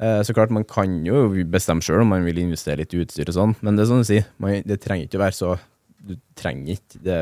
[0.00, 3.28] Eh, Så klart, man kan jo bestemme sjøl om man vil investere litt i utstyr
[3.30, 5.52] og sånn, men det er sånn å si, man, det trenger ikke å være så
[6.04, 7.20] Du trenger ikke det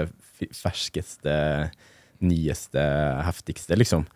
[0.56, 1.34] ferskeste,
[2.22, 2.82] nyeste,
[3.26, 4.06] heftigste, liksom.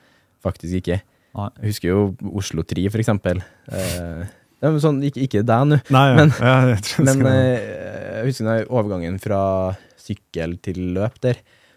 [0.43, 1.01] Faktisk ikke.
[1.37, 2.01] Jeg husker jo
[2.39, 3.43] Oslo 3, for eksempel.
[3.69, 4.25] Eh,
[4.57, 6.17] det er sånn, ikke, ikke deg nå, Nei, ja.
[6.17, 9.41] Men- ja, jeg tror men eh, jeg husker den overgangen fra
[10.01, 11.35] sykkel til løp der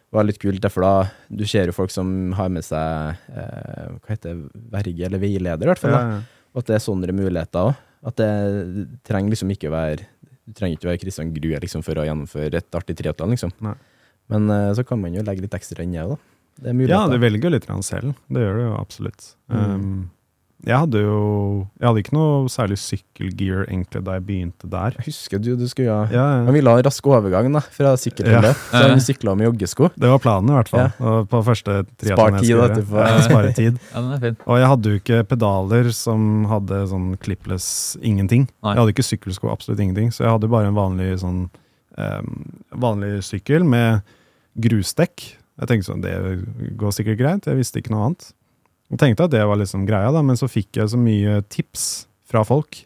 [0.09, 0.93] Det var litt kult, derfor da
[1.29, 5.67] du ser jo folk som har med seg eh, hva heter det, verge eller veileder,
[5.67, 5.91] i hvert fall.
[5.93, 5.99] da.
[6.15, 6.21] ja.
[6.53, 7.85] Og at det er sånne muligheter òg.
[8.09, 8.29] At det
[9.03, 10.05] trenger liksom ikke være
[10.47, 13.51] Du trenger ikke være Kristian Grue liksom, for å gjennomføre et artig triatlon, liksom.
[13.65, 13.75] Nei.
[14.33, 16.17] Men uh, så kan man jo legge litt ekstra inn i det, da.
[16.59, 18.15] Det Ja, du velger jo litt selv.
[18.27, 19.27] Det gjør du jo absolutt.
[19.51, 19.59] Mm.
[19.59, 19.99] Um,
[20.67, 21.19] jeg hadde jo
[21.79, 24.97] Jeg hadde ikke noe særlig sykkelgear egentlig da jeg begynte der.
[24.99, 27.93] Jeg husker du, du skulle ha Ja, Han ville ha en rask overgang da, fra
[27.99, 28.51] sykkel til Ja.
[28.53, 29.89] så han sykla med joggesko.
[29.95, 30.89] Det var planen, i hvert fall.
[30.99, 31.13] Ja.
[31.31, 32.99] På første Spar tid, etterpå.
[32.99, 33.79] Ja, spare tid.
[33.93, 34.37] Ja, den er fin.
[34.45, 37.69] Og jeg hadde jo ikke pedaler som hadde sånn clipless
[38.03, 38.49] ingenting.
[38.63, 38.75] Nei.
[38.75, 40.11] Jeg hadde ikke sykkelsko, absolutt ingenting.
[40.11, 41.45] Så jeg hadde bare en vanlig sånn
[41.95, 42.33] um,
[42.83, 44.03] vanlig sykkel med
[44.59, 45.23] grusdekk.
[45.59, 46.13] Jeg tenkte sånn, det
[46.79, 47.47] går sikkert greit.
[47.49, 48.29] Jeg visste ikke noe annet.
[48.89, 52.07] Og tenkte at det var liksom greia, da, men så fikk jeg så mye tips
[52.29, 52.79] fra folk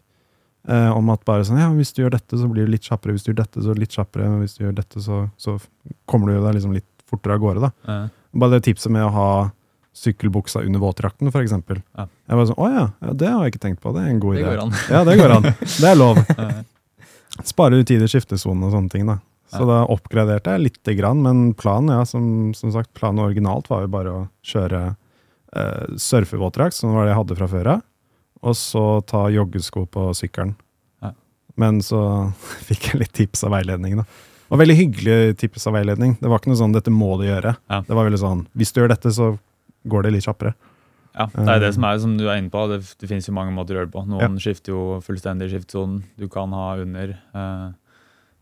[0.68, 3.14] eh, om at bare sånn, ja, hvis du gjør dette, så blir du litt kjappere.
[3.16, 4.28] Hvis du gjør dette, så litt kjappere.
[4.42, 5.56] Hvis du gjør dette, så, så
[6.10, 7.64] kommer du deg liksom litt fortere av gårde.
[7.64, 7.72] da.
[7.88, 7.98] Ja.
[8.34, 9.28] Bare det tipset med å ha
[9.94, 11.80] sykkelbuksa under våtdrakten, eksempel.
[11.94, 12.08] Ja.
[12.28, 13.92] Jeg var sånn, å ja, det har jeg ikke tenkt på.
[13.94, 14.80] Det er en god Det idé.
[14.90, 15.46] Ja, det går an.
[15.84, 16.18] Det er lov.
[17.46, 19.20] Sparer du tid i skiftesonen og sånne ting, da.
[19.54, 19.66] Så Ja.
[19.70, 23.90] da oppgraderte jeg lite grann, men planen ja, som, som sagt, planen originalt var jo
[23.92, 24.96] bare å kjøre
[25.54, 27.82] eh, surfevåtdrakt, som var det jeg hadde fra før av,
[28.44, 30.54] og så ta joggesko på sykkelen.
[31.04, 31.14] Ja.
[31.60, 32.02] Men så
[32.68, 34.06] fikk jeg litt tips av veiledning, da.
[34.52, 36.18] Og veldig hyggelig tips av veiledning.
[36.20, 37.56] Det var ikke noe sånn 'dette må du gjøre'.
[37.72, 37.80] Ja.
[37.80, 39.38] Det var veldig sånn 'hvis du gjør dette, så
[39.88, 40.54] går det litt kjappere'.
[41.14, 42.66] Ja, det er det som er som du er inne på.
[42.68, 44.02] Det, det finnes jo mange måter å gjøre det på.
[44.10, 46.02] Noen skifter jo fullstendig skiftsonen.
[46.18, 47.14] Du kan ha under.
[47.14, 47.68] Eh,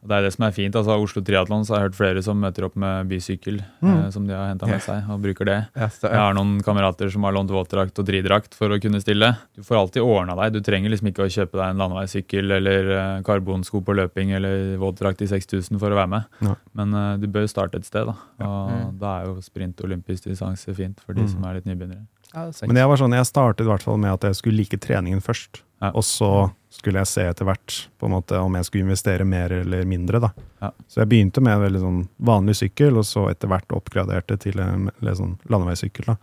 [0.03, 0.75] det er det som er fint.
[0.75, 4.27] altså Oslo Triatlon så har jeg hørt flere som møter opp med bysykkel eh, som
[4.27, 5.57] de har henta med seg, og bruker det.
[5.79, 9.01] Yes, det Jeg har noen kamerater som har lånt våtdrakt og dridrakt for å kunne
[9.01, 9.29] stille.
[9.55, 10.53] Du får alltid ordna deg.
[10.57, 14.77] Du trenger liksom ikke å kjøpe deg en landeveissykkel eller eh, karbonsko på løping eller
[14.83, 16.27] våtdrakt i 6000 for å være med.
[16.43, 16.57] Ja.
[16.75, 18.17] Men eh, du bør starte et sted, da.
[18.49, 21.29] Og da er jo sprint og olympisk distanse fint for de Mm.
[21.31, 22.03] som er litt nybegynnere.
[22.35, 22.49] Ja.
[22.67, 25.21] Men jeg var sånn, jeg startet i hvert fall med at jeg skulle like treningen
[25.23, 25.61] først.
[25.83, 25.91] Ja.
[25.95, 29.53] Og så skulle jeg se etter hvert på en måte om jeg skulle investere mer
[29.53, 30.21] eller mindre.
[30.23, 30.31] da.
[30.63, 30.71] Ja.
[30.89, 34.61] Så jeg begynte med en veldig sånn vanlig sykkel, og så etter hvert oppgraderte til
[34.63, 36.09] en sånn landeveissykkel.
[36.15, 36.17] da.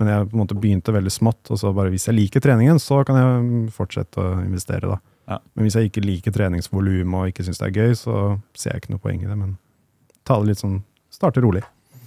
[0.00, 2.80] Men jeg på en måte begynte veldig smått, og så bare hvis jeg liker treningen,
[2.80, 4.88] så kan jeg fortsette å investere.
[4.88, 4.98] da.
[5.28, 5.38] Ja.
[5.54, 8.16] Men hvis jeg ikke liker treningsvolumet og ikke syns det er gøy, så
[8.56, 9.36] ser jeg ikke noe poeng i det.
[9.36, 9.58] Men
[10.24, 10.80] ta det litt sånn,
[11.12, 11.62] starte rolig.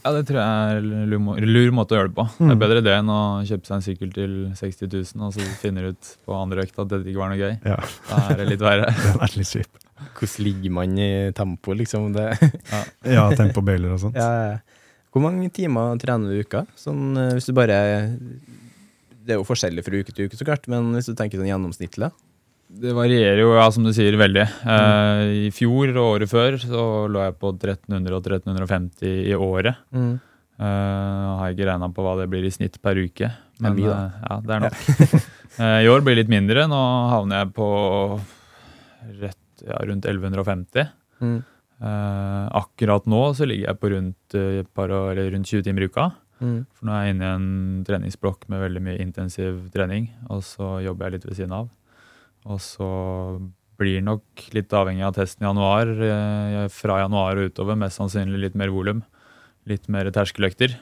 [0.06, 2.26] Ja, det tror jeg er en lur, lur måte å gjøre det på.
[2.38, 2.52] Det Mm.
[2.54, 5.82] er bedre det enn å kjøpe seg en sykkel til 60 000, og så finner
[5.88, 7.56] du ut på andre økt at dette ikke var noe gøy.
[7.66, 7.80] Ja,
[8.12, 8.86] Da er det litt verre.
[9.04, 9.82] Den er litt kjip.
[10.20, 12.14] Hvordan ligger man i tempo, liksom?
[12.14, 12.28] Det.
[13.10, 14.16] Ja, tempobøyler og sånt.
[14.22, 14.58] Ja, ja.
[15.16, 16.66] Hvor mange timer trener du i uka?
[16.78, 17.78] Sånn, eh, hvis du bare
[19.26, 21.50] Det er jo forskjellig fra uke til uke, så klart, men hvis du tenker sånn
[21.50, 22.12] gjennomsnittlig?
[22.82, 24.44] Det varierer jo, ja, som du sier, veldig.
[24.68, 29.78] Eh, I fjor og året før så lå jeg på 1300 og 1350 i året.
[29.96, 30.16] Mm.
[30.56, 30.64] Uh,
[31.40, 33.28] har jeg ikke regna på hva det blir i snitt per uke.
[33.60, 33.98] Det er mye, da.
[34.06, 35.26] eh, ja, det er nok.
[35.56, 36.66] Eh, I år blir det litt mindre.
[36.68, 37.66] Nå havner jeg på
[39.22, 40.90] rett, ja, rundt 1150.
[41.24, 41.38] Mm.
[41.80, 45.86] Eh, akkurat nå så ligger jeg på rundt, eh, par, år- eller rundt 20 timer
[45.86, 46.10] i uka.
[46.44, 46.58] Mm.
[46.76, 47.48] For nå er jeg inne i en
[47.88, 51.70] treningsblokk med veldig mye intensiv trening, og så jobber jeg litt ved siden av.
[52.46, 52.88] Og så
[53.80, 55.90] blir nok litt avhengig av testen i januar.
[55.90, 59.04] eh, Fra januar og utover mest sannsynlig litt mer volum.
[59.68, 60.76] Litt mer terskeløkter.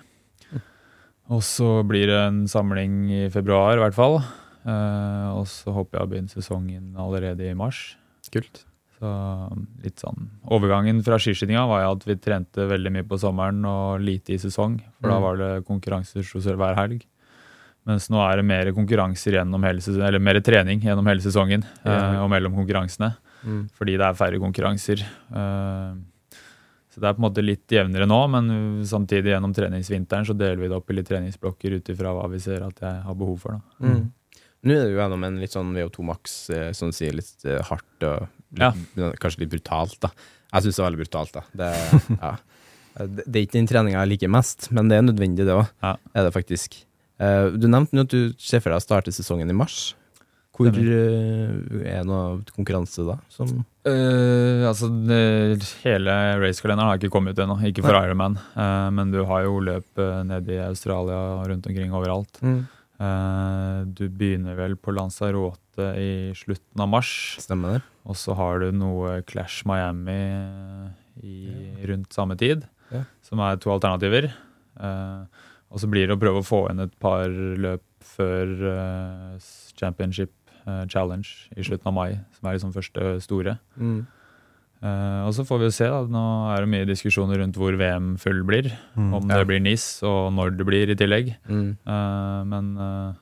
[1.32, 4.18] Og så blir det en samling i februar, i hvert fall.
[4.68, 7.96] Eh, og så håper jeg å begynne sesongen allerede i mars.
[8.32, 8.66] Kult.
[9.00, 9.10] Så
[9.84, 14.36] litt sånn Overgangen fra skiskytinga var at vi trente veldig mye på sommeren og lite
[14.36, 14.78] i sesong.
[15.02, 15.22] For da Mm.
[15.24, 16.24] var det konkurranser
[16.56, 17.06] hver helg.
[17.90, 21.66] Mens nå er det mer konkurranser gjennom hele sesongen, eller mer trening gjennom hele sesongen
[21.84, 22.14] Ja.
[22.14, 23.10] eh, og mellom konkurransene.
[23.44, 23.66] Mm.
[23.76, 25.02] Fordi det er færre konkurranser.
[25.04, 25.94] Eh,
[26.94, 28.50] så det er på en måte litt jevnere nå, men
[28.86, 32.40] samtidig gjennom treningsvinteren så deler vi det opp i litt treningsblokker ut ifra hva vi
[32.40, 33.58] ser at jeg har behov for.
[33.58, 33.90] Da.
[33.90, 34.04] Mm.
[34.64, 37.44] Nå er det jo gjennom en litt sånn VO2 Max, eh, som du sier, litt
[37.68, 40.14] hardt og litt, kanskje litt brutalt, da.
[40.54, 41.44] Jeg syns det er veldig brutalt, da.
[41.52, 41.70] Det,
[42.22, 42.32] ja.
[43.10, 45.66] det, det er ikke den treninga jeg liker mest, men det er nødvendig, det òg.
[45.84, 45.98] Ja.
[46.14, 46.86] Er det faktisk.
[47.22, 49.94] Eh, du nevnte nå at du ser for deg å starte sesongen i mars.
[50.54, 51.54] Hvor eh,
[51.90, 53.20] er noe konkurranse da?
[53.34, 58.38] Som Eh, altså, det, hele racekalenderen har ikke kommet ut ennå, ikke for Ironman.
[58.56, 62.40] uh, men du har jo løp uh, nede i Australia og rundt omkring overalt.
[63.04, 67.12] Eh, du begynner vel på Lanzarote i slutten av mars.
[67.42, 67.82] Stemmer det?
[68.08, 70.20] Og så har du noe Clash Miami
[71.24, 71.36] i,
[71.90, 73.04] rundt samme tid, Ja.
[73.26, 74.32] som er to alternativer.
[74.80, 75.26] Eh,
[75.74, 79.38] og så blir det å prøve å få inn et par løp før uh,
[79.80, 80.32] Championship
[80.68, 81.26] uh, Challenge
[81.58, 83.58] i slutten av mai, som er liksom første store.
[83.80, 84.04] Mm.
[84.84, 85.88] Uh, og så får vi jo se.
[85.88, 88.68] da, Nå er det mye diskusjoner rundt hvor VM full blir.
[89.00, 89.14] Mm.
[89.16, 89.38] Om Ja.
[89.40, 91.34] det blir NIS, og når det blir i tillegg.
[91.48, 91.70] Mm.
[91.88, 93.14] Uh, men uh,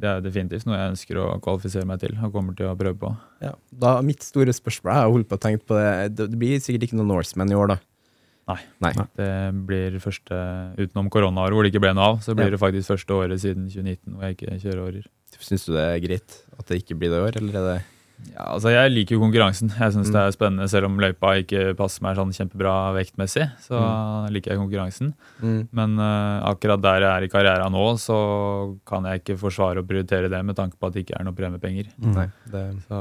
[0.00, 2.98] det er definitivt noe jeg ønsker å kvalifisere meg til og kommer til å prøve
[3.00, 3.14] på.
[3.44, 3.54] Ja.
[3.72, 6.60] Da, mitt store spørsmål Jeg har holdt på å tenke på det Det det blir
[6.60, 7.76] sikkert ikke noe Norseman i år, da.
[8.80, 8.92] Nei.
[8.96, 9.06] Nei.
[9.16, 9.30] Det
[9.68, 10.40] blir første,
[10.80, 12.56] utenom koronaåret hvor det ikke ble noe av, så blir Ja.
[12.56, 15.06] det faktisk første året siden 2019 hvor jeg ikke kjører årer.
[15.40, 17.82] Syns du det er greit at det ikke blir det i år, eller er det
[18.30, 19.68] Ja, altså Jeg liker jo konkurransen.
[19.74, 20.12] Jeg syns Mm.
[20.14, 23.50] det er spennende, selv om løypa ikke passer meg sånn kjempebra vektmessig.
[23.60, 24.30] Så Mm.
[24.32, 25.14] liker jeg konkurransen.
[25.72, 29.86] Men uh, akkurat der jeg er i karrieren nå, så kan jeg ikke forsvare å
[29.86, 31.90] prioritere det med tanke på at det ikke er noe premiepenger.
[32.00, 32.14] Mm.
[32.14, 32.28] Nei.
[32.50, 33.00] Det, Så,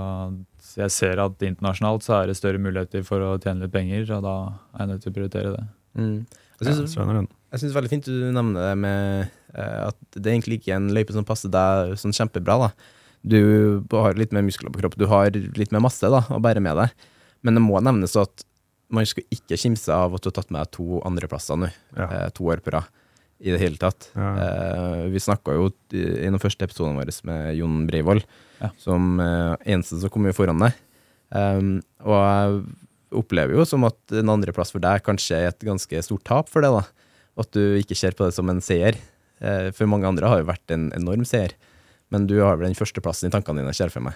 [0.60, 4.10] så jeg ser at internasjonalt så er det større muligheter for å tjene litt penger,
[4.18, 4.36] og da
[4.76, 5.66] er jeg nødt til å prioritere det.
[5.98, 6.26] mm.
[6.60, 10.74] Jeg syns det er veldig fint du nevner det med uh, at det egentlig ikke
[10.74, 12.58] er en løype som passer deg sånn kjempebra.
[12.68, 12.70] da.
[13.24, 16.62] Du har litt mer muskler på kroppen, du har litt mer masse da, å bære
[16.64, 16.94] med deg.
[17.44, 18.46] Men det må nevnes at
[18.90, 22.08] man skal ikke kimse av at du har tatt med deg to andreplasser nå, Ja.
[22.10, 22.88] eh, to år på rad.
[23.40, 24.10] I det hele tatt.
[24.16, 24.36] Ja.
[24.36, 28.22] Eh, vi snakka jo i den første episoden vår med Jon Breivoll,
[28.60, 28.72] Ja.
[28.78, 30.74] som eh, eneste som kom jo foran deg.
[31.32, 32.66] Um, og jeg
[33.12, 36.62] opplever jo som at en andreplass for deg kanskje er et ganske stort tap for
[36.62, 36.84] deg, da.
[37.38, 38.98] At du ikke ser på det som en seier.
[39.40, 41.54] Eh, for mange andre har jo vært en enorm seier.
[42.12, 44.16] Men du har vel den førsteplassen i tankene dine, ser jeg for meg.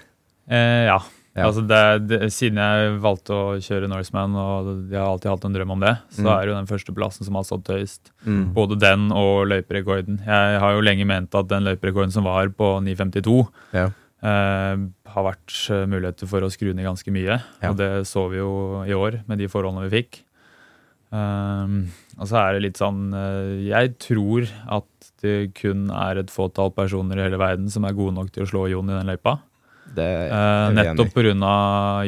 [0.49, 0.97] Eh, ja.
[1.33, 1.47] Ja.
[1.47, 1.77] Altså det,
[2.11, 5.79] det, siden jeg valgte å kjøre Norseman, og jeg har alltid hatt en drøm om
[5.81, 6.29] det, så Mm.
[6.29, 8.11] er det jo den førsteplassen som har stått høyest.
[8.25, 8.53] Mm.
[8.53, 10.19] Både den og løyperekorden.
[10.25, 13.87] Jeg har jo lenge ment at den løyperekorden som var på 9.52, Ja.
[14.21, 14.77] eh,
[15.09, 17.41] har vært eh, muligheter for å skru ned ganske mye.
[17.63, 17.69] Ja.
[17.71, 20.21] Og det så vi jo i år med de forholdene vi fikk.
[21.13, 24.47] Um, og så er det litt sånn eh, Jeg tror
[24.79, 28.45] at det kun er et fåtall personer i hele verden som er gode nok til
[28.45, 29.37] å slå Jon i den løypa.
[29.93, 31.57] Det er uh, nettopp pga.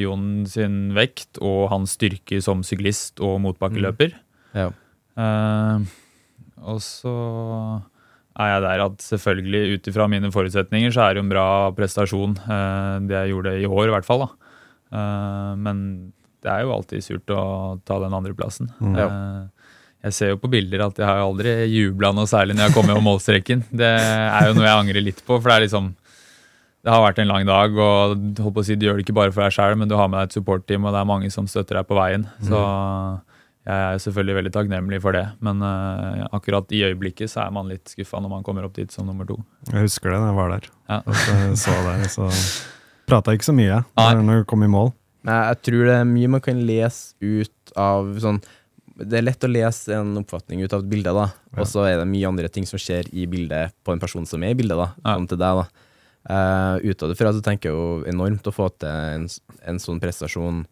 [0.02, 4.16] Jon sin vekt og hans styrke som syklist og motbakkeløper.
[4.58, 4.72] Ja.
[5.16, 5.86] Uh,
[6.66, 7.14] og så
[8.36, 12.36] er jeg der at selvfølgelig ut ifra mine forutsetninger så er det en bra prestasjon.
[12.50, 14.28] Uh, det jeg gjorde i år, i hvert fall.
[14.94, 15.80] Eh, men
[16.46, 17.42] det er jo alltid surt å
[17.88, 18.70] ta den andreplassen.
[18.78, 18.96] Mm.
[18.96, 22.76] Uh, jeg ser jo på bilder at jeg har aldri jubla noe særlig når jeg
[22.78, 23.66] kommer over målstreken.
[23.74, 25.96] Det er jo noe jeg angrer litt på, for det er liksom
[26.86, 29.34] det har vært en lang dag, og håper å si, du gjør det ikke bare
[29.34, 31.48] for deg sjøl, men du har med deg et supportteam, og det er mange som
[31.50, 32.28] støtter deg på veien.
[32.46, 32.60] Så
[33.66, 35.24] jeg er selvfølgelig veldig takknemlig for det.
[35.42, 38.94] Men uh, akkurat i øyeblikket så er man litt skuffa når man kommer opp dit
[38.94, 39.40] som nummer to.
[39.72, 40.70] Jeg husker det da jeg var der.
[40.92, 41.00] Ja.
[41.02, 42.30] Og så så der, så
[43.10, 44.94] prata ikke så mye når du kom i mål.
[45.26, 48.38] Jeg tror det er mye man kan lese ut av sånn
[48.96, 51.26] Det er lett å lese en oppfatning ut av et bilde, da.
[51.58, 54.44] Og så er det mye andre ting som skjer i bildet på en person som
[54.46, 54.94] er i bildet, da.
[55.02, 55.18] Ja.
[55.18, 55.66] Sånn til deg, da.
[56.26, 59.28] Uh, fra så tenker jeg jo enormt å få til en,
[59.70, 60.64] en sånn prestasjon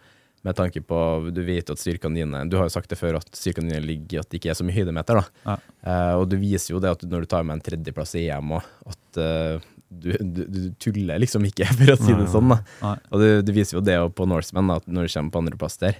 [0.43, 0.99] med tanke på
[1.35, 4.23] Du vet at styrkene dine Du har jo sagt det før at styrkene dine ligger
[4.23, 5.43] at det ikke er så mye høydemeter, da.
[5.45, 5.57] Ja.
[5.87, 8.55] uh, og du viser jo det at når du tar med en tredjeplass i EM
[8.57, 9.69] òg, at eh,
[10.01, 12.49] du, du, du tuller liksom ikke, for å si det sånn.
[12.53, 12.93] da.
[13.12, 15.99] Og du, du viser jo det på Norseman, da, når du kommer på andreplass der.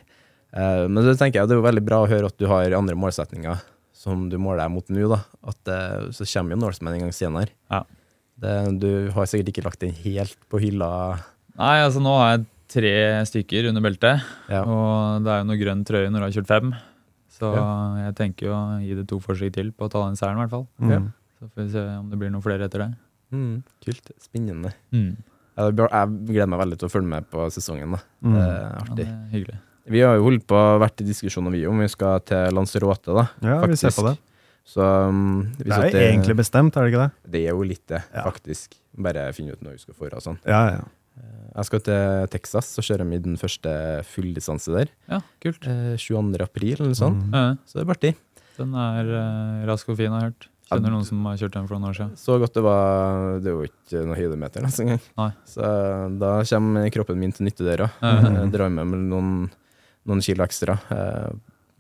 [0.54, 2.76] Uh, men så tenker jeg det er jo veldig bra å høre at du har
[2.78, 3.62] andre målsetninger
[4.04, 5.06] som du måler deg mot nå.
[5.10, 7.54] da At uh, Så kommer jo Norseman en gang senere.
[7.72, 7.84] Ja.
[8.44, 8.52] Det,
[8.82, 10.90] du har sikkert ikke lagt den helt på hylla.
[11.58, 12.94] Nei, altså nå har jeg tre
[13.30, 14.64] stykker under beltet, Ja.
[14.66, 16.72] og det er jo noe grønn trøye når du har kjørt fem.
[17.34, 17.66] Så Ja.
[18.08, 20.44] jeg tenker jo å gi det to forsøk til på å ta den seieren, i
[20.46, 20.68] hvert fall.
[20.82, 21.12] Mm.
[21.38, 22.90] Så får vi se om det blir noen flere etter det.
[23.34, 24.12] Mm, kult.
[24.22, 24.72] Spennende.
[24.94, 25.12] Mm.
[25.58, 25.90] Ja, er.
[25.92, 27.92] Jeg gleder meg veldig til å følge med på sesongen.
[27.98, 28.34] da Mm.
[28.34, 28.96] Det er Ja, artig.
[28.96, 29.60] det er.
[29.94, 33.28] Vi har jo holdt på vært i diskusjoner vi om vi skal til Lanzarote, da.
[33.42, 34.18] Ja, vi ser på det.
[34.66, 37.32] Så um, Det er er egentlig bestemt, er det ikke det?
[37.32, 38.24] Det er jo litt det, Ja.
[38.24, 38.78] faktisk.
[38.98, 40.38] Bare finne ut når vi skal få og sånn.
[40.46, 40.84] Ja, ja.
[41.56, 43.70] Jeg skal til Texas og kjøre min første
[44.10, 44.88] fulldistanse der.
[45.08, 45.68] Ja, kult.
[45.68, 46.42] Eh, 22.
[46.42, 47.28] april eller noe sånt.
[47.30, 47.60] Mm.
[47.68, 48.16] Så det blir artig.
[48.58, 50.48] den er uh, rask og fin, har jeg hørt.
[50.70, 52.14] Kjenner noen som har kjørt den for noen år siden.
[52.18, 55.02] Så godt det var Det er jo ikke noen høydemeter nesten engang.
[55.20, 55.32] Nei.
[55.46, 55.72] Så
[56.20, 57.98] da kommer kroppen min til nytte der òg.
[58.02, 58.46] Ja.
[58.54, 59.34] Drar med meg noen,
[60.08, 60.78] noen kilo ekstra.
[60.90, 61.34] eh,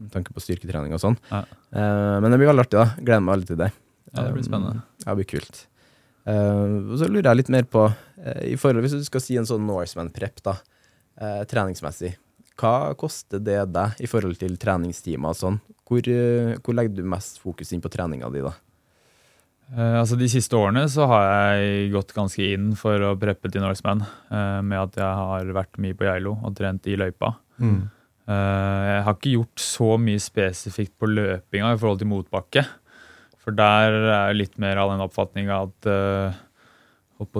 [0.03, 1.17] Med tanke på styrketrening og sånn.
[1.31, 1.43] Ja.
[1.71, 2.87] Eh, Men det blir veldig artig, da.
[2.99, 3.69] Gleder meg veldig til det.
[4.13, 4.81] Ja, det blir spennende.
[4.83, 5.61] Um, Ja, det blir kult.
[6.25, 7.85] Eh, og så lurer jeg litt mer på,
[8.23, 10.57] eh, i forhold, hvis du skal si en sånn Norseman-prep, da,
[11.19, 12.13] eh, treningsmessig,
[12.59, 15.57] hva koster det deg i forhold til treningstimer og sånn?
[15.87, 18.53] Hvor, eh, hvor legger du mest fokus inn på treninga di, da?
[19.73, 21.25] Eh, altså De siste årene så har
[21.57, 25.81] jeg gått ganske inn for å preppe til Norseman, eh, med at jeg har vært
[25.81, 27.33] mye på Geilo og trent i løypa.
[27.57, 27.81] Mm.
[28.29, 32.65] Eh, jeg har ikke gjort så mye spesifikt på løpinga i forhold til motbakke.
[33.43, 35.87] For der er litt mer av den oppfatninga at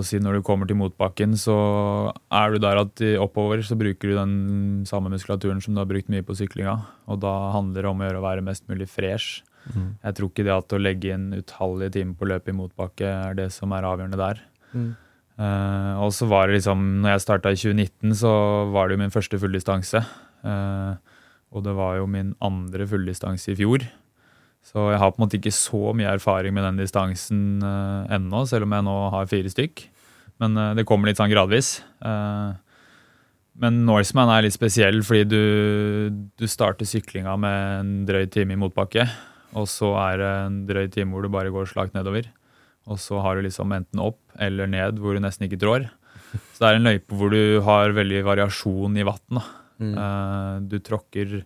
[0.04, 4.16] si, når du kommer til motbakken, så er du der at oppover så bruker du
[4.18, 6.76] den samme muskulaturen som du har brukt mye på syklinga.
[7.08, 9.44] Og da handler det om å gjøre å være mest mulig fresh.
[9.70, 9.88] Mm.
[10.04, 13.40] Jeg tror ikke det at å legge inn utallige timer på løp i motbakke er
[13.40, 14.44] det som er avgjørende der.
[14.74, 14.92] Mm.
[15.34, 18.34] Uh, og så var det liksom, når jeg starta i 2019, så
[18.74, 20.04] var det jo min første fulldistanse.
[20.44, 20.94] Uh,
[21.54, 23.86] og det var jo min andre fulldistanse i fjor.
[24.64, 28.46] Så jeg har på en måte ikke så mye erfaring med den distansen uh, ennå,
[28.48, 29.88] selv om jeg nå har fire stykk.
[30.42, 31.76] Men uh, det kommer litt sånn gradvis.
[32.04, 32.56] Uh,
[33.60, 35.44] men Norseman er litt spesiell fordi du,
[36.40, 39.06] du starter syklinga med en drøy time i motbakke.
[39.60, 42.30] Og så er det en drøy time hvor du bare går slakt nedover.
[42.90, 45.90] Og så har du liksom enten opp eller ned hvor du nesten ikke trår.
[46.54, 49.44] Så det er en løype hvor du har veldig variasjon i vann.
[49.84, 49.94] Mm.
[49.94, 51.44] Eh, du tråkker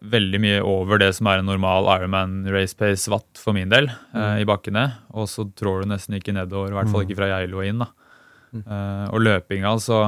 [0.00, 3.90] veldig mye over det som er en normal Ironman race pace watt for min del
[3.90, 4.86] eh, i bakkene.
[5.14, 7.84] Og så trår du nesten ikke nedover, i hvert fall ikke fra Geilo og inn.
[7.84, 7.90] da.
[8.50, 8.64] Mm.
[8.64, 10.02] Eh, og løpinga, så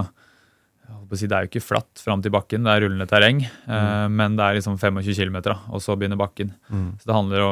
[1.12, 3.42] Det er jo ikke flatt fram til bakken, det er rullende terreng.
[3.44, 5.38] eh, Men det er liksom 25 km,
[5.70, 6.54] og så begynner bakken.
[6.70, 6.98] Mm.
[6.98, 7.44] Så det handler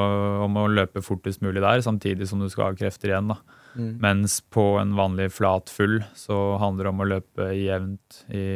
[0.46, 3.28] om å løpe fortest mulig der, samtidig som du skal ha krefter igjen.
[3.28, 3.36] da.
[3.76, 3.98] Mm.
[4.00, 8.46] Mens på en vanlig flat full så handler det om å løpe jevnt i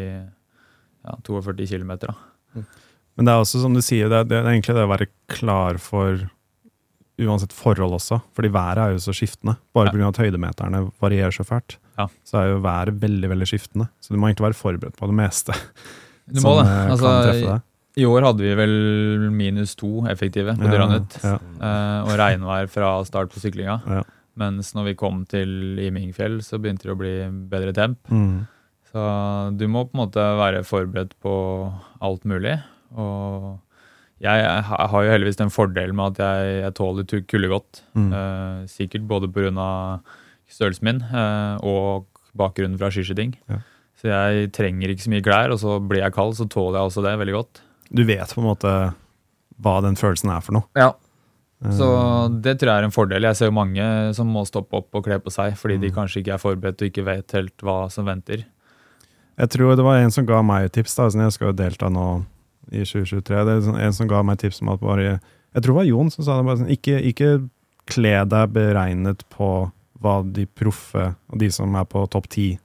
[1.04, 1.92] ja, 42 km.
[2.08, 2.14] Da.
[3.14, 5.10] Men det er også som du sier, det er, det er egentlig det å være
[5.30, 6.24] klar for
[7.20, 8.20] uansett forhold også.
[8.34, 9.56] Fordi været er jo så skiftende.
[9.74, 9.92] Bare Ja.
[9.92, 10.08] pga.
[10.08, 11.76] at høydemeterne varierer så fælt.
[11.98, 12.06] Ja.
[12.24, 13.88] Så er jo været veldig veldig skiftende.
[14.00, 15.52] Så du må egentlig være forberedt på det meste
[16.32, 16.66] Du som må det.
[16.70, 17.60] eh, Altså, kan treffe deg.
[17.96, 21.14] I år hadde vi vel minus to effektive på Ja, Dyranut.
[21.22, 21.34] ja.
[21.62, 23.76] uh, og regnvær fra start på syklinga.
[23.86, 24.02] Ja.
[24.36, 27.12] Mens når vi kom til Imingfjell, så begynte det å bli
[27.48, 27.98] bedre temp.
[28.10, 28.48] Mm.
[28.90, 31.36] Så du må på en måte være forberedt på
[32.02, 32.56] alt mulig.
[32.96, 33.60] Og
[34.24, 37.82] jeg, har jo heldigvis den fordelen med at jeg, jeg tåler kulde godt.
[37.94, 38.10] Mm.
[38.12, 39.68] Uh, sikkert både pga.
[40.50, 42.06] størrelsen min uh, og
[42.36, 43.36] bakgrunnen fra skiskyting.
[43.50, 43.60] Ja.
[44.00, 46.90] Så jeg trenger ikke så mye klær, og så blir jeg kald, så tåler jeg
[46.90, 47.62] også det veldig godt.
[47.94, 48.72] Du vet på en måte
[49.62, 50.66] hva den følelsen er for noe.
[50.76, 50.90] Ja.
[51.64, 51.86] Eh, Så
[52.42, 53.22] det tror jeg er en fordel.
[53.28, 55.94] Jeg ser jo mange som må stoppe opp og kle på seg fordi de Mm.
[55.94, 58.44] kanskje ikke er forberedt og ikke vet helt hva som venter.
[59.38, 61.88] Jeg tror det var en som ga meg et tips, da, jeg skal jo delta
[61.88, 62.24] nå
[62.72, 63.44] i 2023.
[63.44, 65.20] Det er sånn- en som ga meg tips om at bare
[65.54, 66.46] Jeg tror det var Jon som sa det.
[66.46, 67.50] bare sånn, Ikke, ikke
[67.86, 69.70] kle deg beregnet på
[70.02, 72.58] hva de proffe og de som er på topp ti,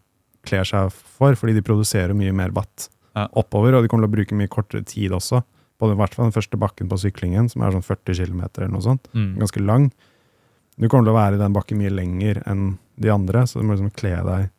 [0.45, 3.27] kler seg for, fordi de produserer mye mer watt Ja.
[3.35, 5.43] oppover, og de kommer til å bruke mye kortere tid også.
[5.79, 8.67] På den, hvert fall den første bakken på syklingen, som er sånn 40 km eller
[8.69, 9.07] noe sånt.
[9.13, 9.37] Mm.
[9.37, 9.91] Ganske lang.
[10.77, 13.63] Du kommer til å være i den bakken mye lenger enn de andre, så du
[13.67, 14.49] må liksom kle deg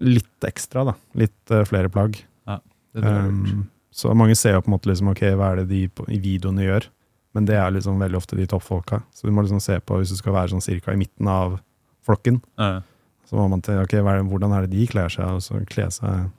[0.00, 0.94] litt ekstra, da.
[1.18, 2.20] Litt uh, flere plagg.
[2.46, 2.58] Ja,
[2.94, 3.28] Det tror jeg.
[3.28, 6.04] Um, så mange ser jo på en måte liksom, ok, hva er det de på,
[6.12, 6.88] i videoene gjør?
[7.36, 9.02] Men det er liksom veldig ofte de toppfolka.
[9.14, 11.58] Så du må liksom se på, hvis du skal være sånn cirka i midten av
[12.06, 12.80] flokken, Ja.
[13.28, 15.60] så må man til, ok, er det, hvordan er det de kler seg, og så
[15.68, 16.30] kle seg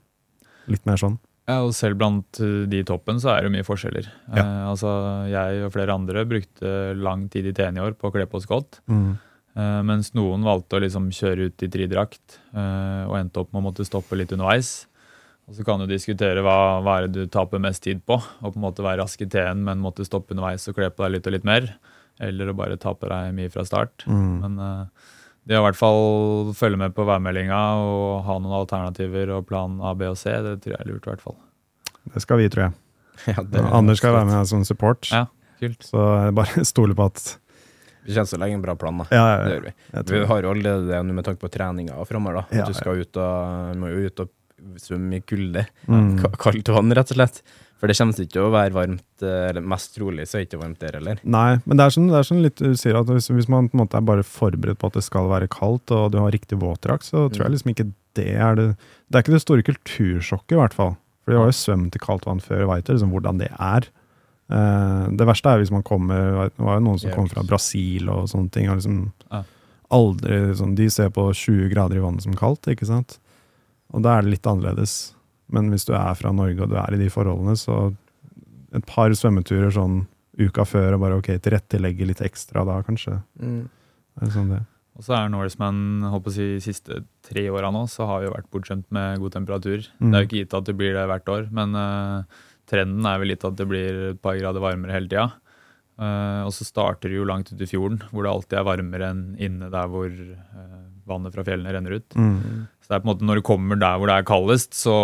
[0.70, 1.20] litt mer sånn.
[1.50, 4.06] Ja, og selv blant uh, de i toppen så er det mye forskjeller.
[4.30, 4.44] Ja.
[4.44, 4.90] Eh, altså,
[5.32, 8.38] jeg og flere andre brukte lang tid i TN i år på å kle på
[8.38, 8.78] oss godt.
[8.90, 13.64] Eh, mens noen valgte å liksom kjøre ut i tridrakt eh, og endte opp med
[13.64, 14.86] å måtte stoppe litt underveis.
[15.50, 18.20] Og så kan du diskutere hva, hva er det du taper mest tid på.
[18.22, 21.02] Å på en måte være rask i TN, men måtte stoppe underveis og kle på
[21.08, 21.72] deg litt og litt mer.
[22.22, 24.06] Eller å bare tape deg mye fra start.
[24.06, 24.36] Mm.
[24.44, 25.16] Men uh,
[25.50, 29.80] det å i hvert fall følge med på værmeldinga og ha noen alternativer og plan
[29.82, 31.40] A, B og C, det tror jeg er lurt i hvert fall.
[32.14, 32.78] Det skal vi, tror jeg.
[33.34, 35.26] Ja, det er Anders skal være med som support, Ja,
[35.60, 35.82] kult.
[35.84, 37.24] så jeg bare stole på at
[38.06, 39.10] Vi kjenner til å legge en bra plan, da.
[39.12, 39.74] Ja, Det ja, gjør vi.
[40.14, 42.46] Vi har jo allerede det med tanke på treninga framover.
[42.54, 44.32] Ja, At du skal ut og, må jo ut og
[44.78, 45.66] svømme i kulde.
[45.88, 46.20] Mm.
[46.38, 47.42] Kaldt vann, rett og slett.
[47.80, 50.50] For det kommer ikke til å være varmt, eh, eller mest trolig så er det
[50.50, 51.20] ikke varmt der heller.
[51.24, 53.70] Nei, men det er sånn, det er sånn litt du sier at hvis, hvis man
[53.70, 56.32] på en måte er bare forberedt på at det skal være kaldt, og du har
[56.36, 57.56] riktig våtdrakt, så tror jeg Mm.
[57.56, 57.88] liksom ikke
[58.20, 58.66] det er det
[59.10, 60.98] Det er ikke det store kultursjokket, i hvert fall.
[61.24, 63.88] For de har jo svømt i kaldt vann før og veit liksom hvordan det er.
[64.52, 68.10] Eh, det verste er hvis man kommer Det var jo noen som kom fra Brasil
[68.10, 68.68] og sånne ting.
[68.70, 69.44] Og liksom Ja.
[69.92, 73.20] aldri liksom, De ser på 20 grader i vannet som kaldt, ikke sant?
[73.94, 74.98] Og da er det litt annerledes.
[75.50, 77.90] Men hvis du er fra Norge og du er i de forholdene, så
[78.76, 80.04] et par svømmeturer sånn
[80.40, 83.18] uka før og bare ok, tilrettelegge litt ekstra da, kanskje.
[83.40, 84.62] Det er sånn det.
[85.00, 88.36] Og så er Norseman å si, de siste tre åra nå, så har vi jo
[88.36, 89.86] vært bortskjemt med god temperatur.
[90.00, 90.10] Mm.
[90.10, 93.22] Det er jo ikke gitt at det blir det hvert år, men uh, trenden er
[93.22, 95.30] vel litt at det blir et par grader varmere hele tida.
[96.00, 99.12] Uh, og så starter det jo langt ute i fjorden, hvor det alltid er varmere
[99.14, 102.16] enn inne der hvor eh, vannet fra fjellene renner ut.
[102.16, 102.68] Mm.
[102.84, 104.96] Så det er på en måte når du kommer der hvor det er kaldest, så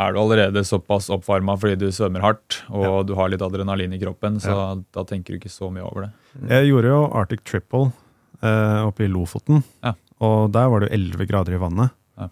[0.00, 4.00] er du allerede såpass oppvarma fordi du svømmer hardt og du har litt adrenalin i
[4.02, 6.10] kroppen, så da tenker du ikke så mye over det.
[6.50, 7.86] Jeg gjorde jo Arctic Triple
[8.42, 9.94] eh, oppe i Lofoten, Ja.
[10.20, 11.94] og der var det jo 11 grader i vannet.
[12.20, 12.28] Ja.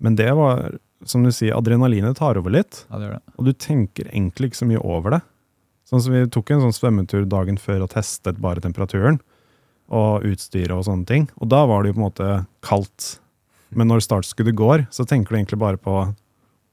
[0.00, 3.20] Men det var, som du sier, adrenalinet tar over litt, Ja, det det.
[3.36, 5.22] og du tenker egentlig ikke så mye over det.
[5.84, 9.20] Sånn som Vi tok en sånn svømmetur dagen før og testet bare temperaturen.
[9.92, 11.28] Og utstyret og sånne ting.
[11.40, 12.28] Og da var det jo på en måte
[12.64, 13.08] kaldt.
[13.74, 15.96] Men når startskuddet går, så tenker du egentlig bare på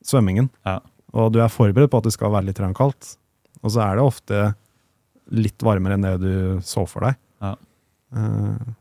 [0.05, 0.49] svømmingen.
[0.67, 0.79] Ja.
[1.17, 3.15] Og du er forberedt på at det skal være litt kaldt.
[3.61, 4.43] Og så er det ofte
[5.31, 7.19] litt varmere enn det du så for deg.
[7.43, 7.55] Ja.
[8.15, 8.71] Uh,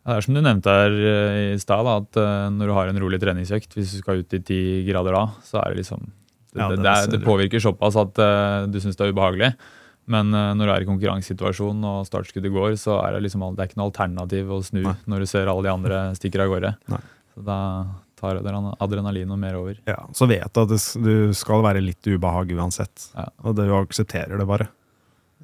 [0.00, 2.88] Ja, det er som du nevnte her eh, i stad, at eh, når du har
[2.88, 6.06] en rolig treningsøkt, hvis du skal ut i ti grader da, så er det liksom
[6.06, 9.12] Det, Ja, det, det det, er, det påvirker såpass at uh, du syns det er
[9.12, 9.50] ubehagelig.
[10.10, 13.64] Men eh, når du er i konkurransesituasjonen og startskuddet går, så er det liksom det
[13.64, 14.96] er ikke noe alternativ å snu Nei.
[15.10, 16.74] når du ser alle de andre stikker av gårde.
[16.92, 17.02] Nei.
[17.34, 17.58] Så da
[18.20, 19.78] tar adrenalinet mer over.
[19.88, 23.06] ja, så vet du at det, du skal være litt ubehag uansett.
[23.14, 23.30] Ja.
[23.46, 24.68] Og du aksepterer det bare.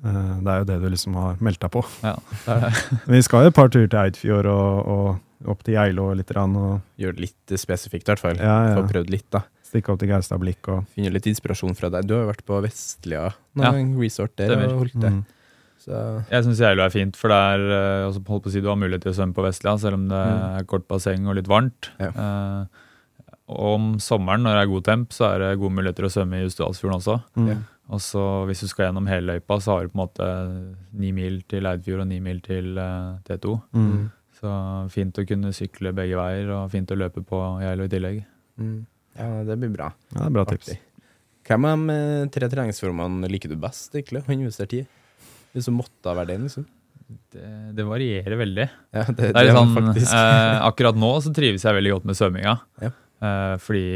[0.05, 1.85] Eh, det er jo det du liksom har meldt deg på.
[2.05, 2.83] Ja, det er,
[3.15, 6.33] Vi skal jo et par turer til Eidfjord og, og opp til Geilo litt.
[6.37, 8.41] Og Gjør det litt spesifikt, i hvert fall.
[8.41, 8.77] Ja, ja.
[8.81, 9.47] Få prøvd litt, da.
[9.67, 12.07] Stikke opp til Gaustablikk og Finne litt inspirasjon fra deg.
[12.09, 14.73] Du har jo vært på Vestlia, Ja, resort der, stemmer.
[14.73, 15.13] og holdt det.
[15.13, 15.25] mm.
[15.87, 15.99] Så
[16.33, 18.79] jeg syns Geilo er fint, for det er eh, holdt på å si, du har
[18.81, 20.59] mulighet til å svømme på Vestlia, selv om det Mm.
[20.59, 21.91] er kort basseng og litt varmt.
[22.01, 22.09] Ja.
[22.11, 22.67] Eh,
[23.49, 26.41] og om sommeren, når det er god temp, så er det gode muligheter å svømme
[26.41, 27.21] i Justedalsfjorden også.
[27.37, 27.49] Mm.
[27.53, 27.57] Ja.
[27.95, 30.27] Og så hvis du skal gjennom hele løypa, så har du på en måte
[30.99, 33.55] ni mil til Eidfjord og ni mil til uh, T2.
[33.79, 34.11] Mm.
[34.41, 38.25] Så fint å kunne sykle begge veier, og fint å løpe på Geilo i tillegg.
[38.59, 38.87] mm.
[39.17, 39.91] Ja, det blir bra.
[40.13, 40.71] Ja, det er bra tips.
[40.71, 40.81] Artig.
[41.47, 44.25] Hvem av de eh, tre treningsformene liker du best, egentlig?
[44.27, 44.89] Han investerer tid.
[45.55, 46.67] Hvis du måtte være den, liksom.
[47.07, 47.47] Det,
[47.79, 48.67] det varierer veldig.
[48.97, 52.19] Ja, det, Det er sånn, sånn, eh, akkurat nå så trives jeg veldig godt med
[52.19, 52.57] svømminga.
[52.83, 52.91] Ja.
[53.23, 53.87] Eh, fordi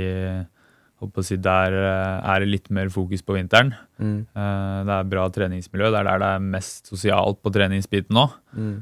[1.01, 3.75] å si, der eh, er det litt mer fokus på vinteren.
[3.99, 4.18] mm.
[4.37, 5.91] Eh, det er bra treningsmiljø.
[5.91, 8.27] Det er der det er mest sosialt på treningsbiten nå.
[8.55, 8.77] Mm.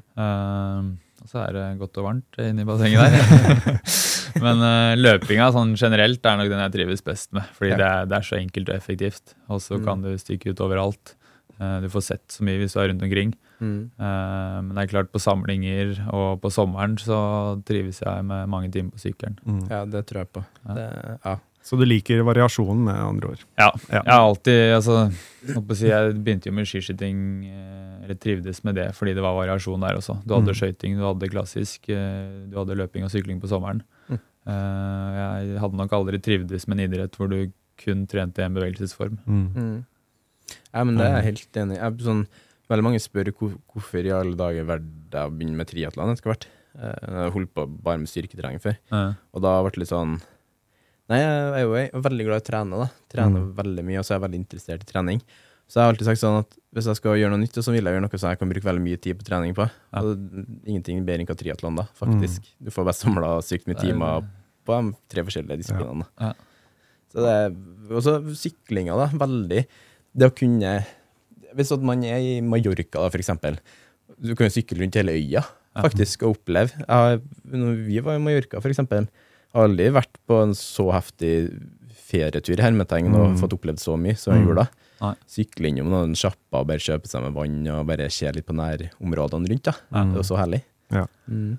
[1.28, 3.80] Så er det godt og varmt inne i bassenget der.
[4.44, 7.44] Men uh, løpinga sånn generelt er nok den jeg trives best med.
[7.58, 7.76] Fordi Ja.
[7.80, 9.34] det, er, det er så enkelt og effektivt.
[9.48, 9.84] Og så Mm.
[9.84, 11.14] kan du stikke ut overalt.
[11.60, 13.32] Uh, du får sett så mye hvis du er rundt omkring.
[13.60, 13.90] Mm.
[13.98, 17.18] Uh, men det er klart på samlinger og på sommeren så
[17.66, 19.36] trives jeg med mange timer på sykkelen.
[19.44, 19.64] Mm.
[19.68, 20.44] Ja, det tror jeg på.
[20.68, 20.74] Ja.
[20.78, 20.88] Det,
[21.24, 21.36] ja.
[21.68, 23.42] Så du liker variasjonen, med andre ord.
[23.60, 24.00] Ja, Ja.
[24.00, 24.94] jeg har alltid altså,
[25.84, 29.98] Jeg begynte jo med skiskyting, eh, eller trivdes med det fordi det var variasjon der
[30.00, 30.16] også.
[30.24, 30.56] Du hadde Mm.
[30.56, 33.82] skøyting, du hadde klassisk, eh, du hadde løping og sykling på sommeren.
[34.08, 34.18] Mm.
[34.48, 38.54] Eh, Jeg hadde nok aldri trivdes med en idrett hvor du kun trente i en
[38.54, 39.18] bevegelsesform.
[39.26, 39.54] Mm.
[39.54, 39.84] Mm.
[40.74, 42.02] ja, men det er jeg helt enig i.
[42.02, 42.26] Sånn,
[42.70, 47.14] veldig mange spør hvor, hvorfor i alle dager valgte jeg å begynne med triatlon Jeg
[47.14, 48.76] har holdt på bare med styrketrening før.
[49.34, 50.20] Og da ble det litt sånn
[51.08, 52.88] Nei, jeg er jo veldig glad i å trene, da.
[53.08, 53.52] Trener Mm.
[53.56, 55.20] veldig mye, og så er jeg veldig interessert i trening.
[55.68, 57.84] Så jeg har alltid sagt sånn at hvis jeg skal gjøre noe nytt, så vil
[57.84, 59.64] jeg gjøre noe som jeg kan bruke veldig mye tid på trening på.
[59.68, 60.00] Ja.
[60.00, 62.42] Altså, ingenting bedre enn hva triatlon, da, faktisk.
[62.62, 64.24] Du får bare samla sykt mye er- timer
[64.66, 66.06] på de tre forskjellige disiplinene.
[66.20, 66.26] Ja.
[66.28, 66.32] Ja.
[67.12, 69.06] Så det er også syklinga, da.
[69.16, 69.66] Veldig.
[70.16, 70.84] Det å kunne
[71.56, 73.56] Hvis man er i Mallorca, da, for eksempel.
[74.20, 75.42] Du kan jo sykle rundt hele øya,
[75.74, 76.70] faktisk, og oppleve.
[76.76, 79.08] Jeg, når vi var i Mallorca, for eksempel,
[79.54, 81.32] aldri vært på en så heftig
[82.08, 83.38] ferietur i hermetegn og Mm.
[83.40, 84.46] fått opplevd så mye som jeg Mm.
[84.48, 84.68] gjorde da.
[85.00, 85.14] Nei.
[85.28, 88.54] Sykle innom noen sjapper og bare kjøpe seg med vann og bare se litt på
[88.54, 89.62] nærområdene rundt.
[89.62, 89.72] da.
[89.92, 90.12] Mm.
[90.12, 90.62] Det er jo så herlig.
[90.90, 91.06] Ja.
[91.30, 91.58] Mm.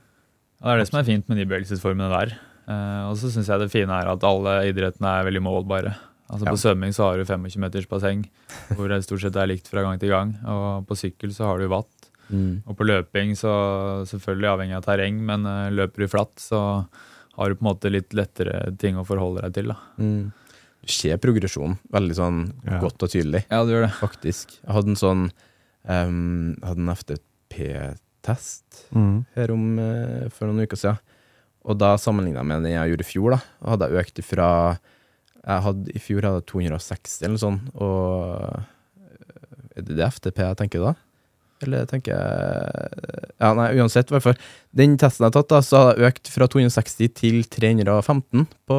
[0.62, 2.38] Det er det som er fint med de bevegelsesformene der.
[2.68, 5.96] Uh, og så syns jeg det fine er at alle idrettene er veldig målbare.
[6.30, 6.52] Altså Ja.
[6.52, 8.26] På svømming så har du 25 meters basseng,
[8.76, 10.36] hvor det stort sett er likt fra gang til gang.
[10.46, 11.88] Og på sykkel så har du vatt.
[12.32, 12.62] Mm.
[12.68, 16.86] Og på løping så selvfølgelig avhengig av terreng, men uh, løper du flatt, så
[17.40, 19.72] har du på en måte litt lettere ting å forholde deg til.
[19.72, 19.78] da.
[19.98, 20.32] Mm.
[20.80, 22.80] Du ser progresjon veldig sånn Ja.
[22.84, 23.46] godt og tydelig.
[23.50, 23.94] Ja, du gjør det.
[24.00, 24.54] faktisk.
[24.62, 25.24] Jeg hadde en sånn
[25.90, 29.26] um, hadde en FTP-test Mm.
[29.36, 31.00] her om uh, for noen uker siden.
[31.66, 33.30] Og da sammenligna jeg med den jeg gjorde i fjor.
[33.36, 34.48] da Og hadde jeg økt ifra
[35.50, 37.62] jeg hadde, I fjor hadde jeg 260 eller noe sånt.
[37.80, 38.64] Og eh,
[39.78, 40.94] er det det FTP jeg tenker da?
[41.66, 44.38] Eller tenker jeg Ja, nei, uansett, i hvert fall.
[44.76, 48.78] Den testen jeg har tatt, da, så har jeg økt fra 260 til 315 på,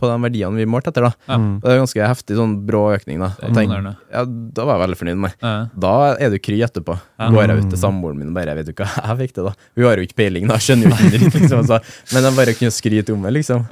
[0.00, 1.06] på de verdiene vi målte etter.
[1.08, 1.38] da Ja.
[1.38, 1.52] Mm.
[1.62, 3.20] Det er ganske heftig, sånn brå økning.
[3.22, 3.72] da Og tenk,
[4.12, 5.54] ja, Da var jeg veldig fornøyd med ja.
[5.86, 6.98] Da er du kry etterpå.
[7.20, 7.30] Ja.
[7.30, 9.54] Går jeg ut til samboeren min og bare Vet du hva, jeg fikk det, da.
[9.76, 10.58] Hun har jo ikke peiling, da.
[10.60, 11.66] Skjønner jo ikke dritt, liksom.
[11.70, 11.80] Så,
[12.14, 13.66] men jeg bare kunne skryte om det, liksom.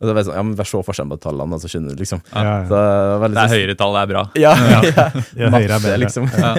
[0.00, 2.00] Og så var jeg sånn, ja, men Vær så forskjellen på tallene, så skjønner du,
[2.00, 2.22] liksom.
[2.32, 2.52] Ja, ja.
[2.70, 4.22] Så, det veldig Det er sånn- høyere tall, det er bra.
[4.40, 4.80] Ja, ja.
[5.42, 5.98] Ja, høyere er bedre.
[6.06, 6.28] liksom.
[6.40, 6.52] Ja.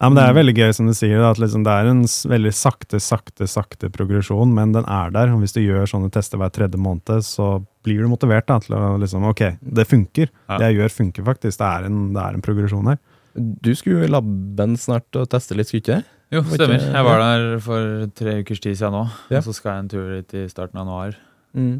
[0.00, 2.02] Ja, men Det er veldig gøy som du sier, at liksom det er en
[2.34, 5.30] veldig sakte, sakte sakte progresjon, men den er der.
[5.36, 8.74] og Hvis du gjør sånne tester hver tredje måned, så blir du motivert da, til
[8.74, 10.28] å liksom Ok, det funker.
[10.50, 10.58] Ja.
[10.58, 11.58] Det jeg gjør, funker faktisk.
[11.62, 12.98] Det er en, det er en progresjon her.
[13.38, 16.02] Du skulle jo i laben snart og teste litt, skulle du ikke?
[16.34, 16.82] Jo, stemmer.
[16.90, 19.06] Jeg var der for tre ukers tid siden nå.
[19.30, 19.38] Ja.
[19.38, 21.16] Og så skal jeg en tur dit i starten av januar.
[21.54, 21.74] Mm.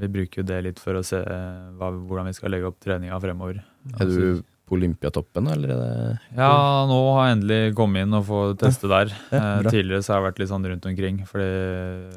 [0.00, 3.18] Vi bruker jo det litt for å se hva, hvordan vi skal legge opp treninga
[3.22, 3.60] fremover.
[3.98, 8.60] Er du på Olympiatoppen, eller er Ja, nå har jeg endelig kommet inn og fått
[8.62, 9.10] teste der.
[9.34, 11.18] Ja, ja, tidligere så har jeg vært litt sånn rundt omkring.
[11.26, 11.48] Fordi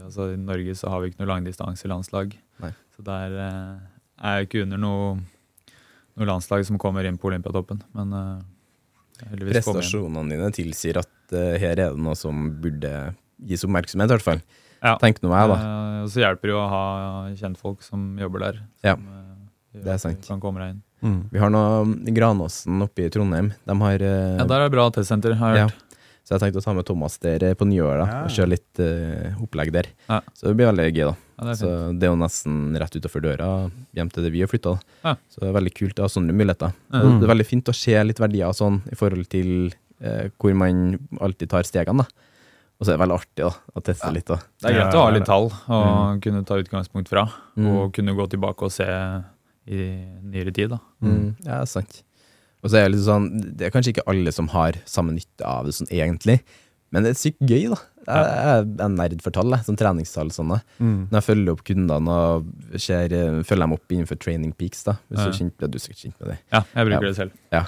[0.05, 2.38] altså, i Norge så har vi ikke noe langdistanselandslag.
[2.93, 3.77] Så der eh,
[4.21, 5.13] er jeg ikke under noe,
[6.13, 7.81] noe landslag som kommer inn på Olympiatoppen.
[7.97, 12.93] Men eh, heldigvis prestasjonene dine tilsier at eh, her er det noe som burde
[13.49, 14.43] gis oppmerksomhet, i hvert fall.
[14.84, 14.97] Ja.
[15.01, 15.57] Tenk nå jeg, da.
[15.59, 16.84] Eh, og så hjelper det jo å ha
[17.39, 18.57] kjentfolk som jobber der.
[18.84, 19.05] Ja, som,
[19.73, 20.27] ja, det er sant.
[20.27, 20.81] Kan komme deg inn.
[21.03, 21.21] Mm.
[21.34, 21.61] Vi har nå
[22.15, 23.49] Granåsen oppe i Trondheim.
[23.67, 25.67] De har eh, Ja, Der er det bra testsenter, har jeg Ja.
[25.71, 25.89] hørt.
[26.23, 28.21] Så jeg tenkte å ta med Thomas der eh, på nyåret Ja.
[28.23, 29.89] og kjøre litt uh, opplegg der.
[30.07, 30.21] Ja.
[30.34, 31.15] Så det blir veldig gøy, da.
[31.36, 33.47] Ja, det er så det er jo nesten rett utafor døra
[33.97, 34.77] hjem til det vi har flytta.
[35.03, 35.15] Ja.
[35.27, 36.71] Så det er veldig kult å ha sånne muligheter.
[36.95, 37.19] Mm.
[37.19, 39.49] Det er veldig fint å se litt verdier sånn i forhold til
[39.99, 42.05] uh, hvor man alltid tar stegene.
[42.07, 42.29] da.
[42.84, 44.27] Og så er det veldig artig da, å teste litt.
[44.27, 44.36] da.
[44.59, 47.23] Det er greit å ha litt tall og kunne ta utgangspunkt fra.
[47.55, 47.69] Mm.
[47.71, 48.88] Og kunne gå tilbake og se
[49.71, 49.86] i
[50.27, 50.73] nyere tid.
[50.73, 50.81] da.
[50.99, 51.29] Mm.
[51.47, 52.01] Ja, sant.
[52.63, 55.47] Og så er det litt sånn, det er kanskje ikke alle som har samme nytte
[55.47, 56.41] av det sånn egentlig,
[56.93, 57.77] men det er sykt gøy, da.
[58.03, 60.57] Jeg, jeg er en nerd for tall, jeg, sånn treningstall og sånne.
[60.77, 60.97] Mm.
[61.09, 62.51] Når jeg følger opp kundene og
[62.84, 63.15] ser,
[63.47, 65.25] følger dem opp innenfor Training Peaks, da, hvis Ja.
[65.25, 66.38] du er kjent du er sikkert kjent med det.
[66.53, 67.07] Ja, jeg bruker Ja.
[67.09, 67.31] det selv.
[67.55, 67.63] Ja.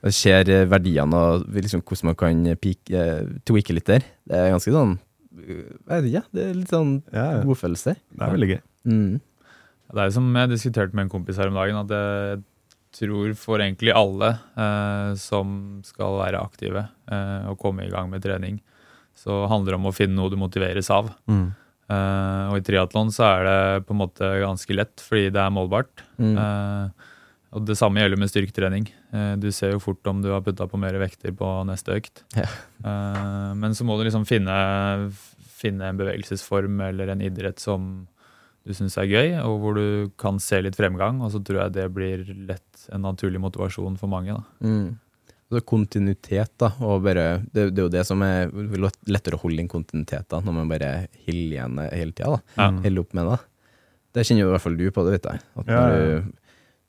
[0.00, 4.06] Og ser eh, verdiene og liksom hvordan man kan peak, eh, tweake litt der.
[4.24, 4.94] Det er ganske sånn
[5.40, 7.42] eh, ikke, det er litt sånn Ja, ja.
[7.44, 7.96] godfølelse.
[7.96, 8.62] Det er veldig gøy.
[8.90, 9.18] Mm.
[9.90, 12.42] Det er jo som jeg diskuterte med en kompis her om dagen, at jeg
[12.96, 18.22] tror for egentlig alle eh, som skal være aktive eh, og komme i gang med
[18.24, 18.60] trening,
[19.18, 21.10] så handler det om å finne noe du motiveres av.
[21.30, 21.50] Mm.
[21.90, 25.54] Eh, og i triatlon så er det på en måte ganske lett, fordi det er
[25.54, 26.04] målbart.
[26.22, 26.34] Mm.
[26.38, 27.08] Eh,
[27.50, 28.86] og det samme gjelder med styrketrening.
[29.12, 32.24] Eh, du ser jo fort om du har putta på mer vekter på neste økt.
[32.38, 32.46] Ja.
[32.84, 34.54] Eh, men så må du liksom finne,
[35.60, 38.06] finne en bevegelsesform eller en idrett som
[38.66, 41.22] du syns er gøy, og hvor du kan se litt fremgang.
[41.24, 44.36] Og så tror jeg det blir lett en naturlig motivasjon for mange.
[44.36, 44.66] da.
[44.66, 44.98] Mm.
[45.50, 46.68] Så kontinuitet, da.
[46.86, 48.52] Og bare, det, det er jo det som er
[49.10, 50.90] lettere å holde inn kontinuitet da, når man bare
[51.24, 52.36] holder igjen hele tida.
[52.54, 52.68] Ja.
[52.84, 53.40] Holder opp med det.
[54.10, 55.42] Det kjenner jo i hvert fall du på, det vet jeg.
[55.62, 56.30] At Ja, ja, Når, du,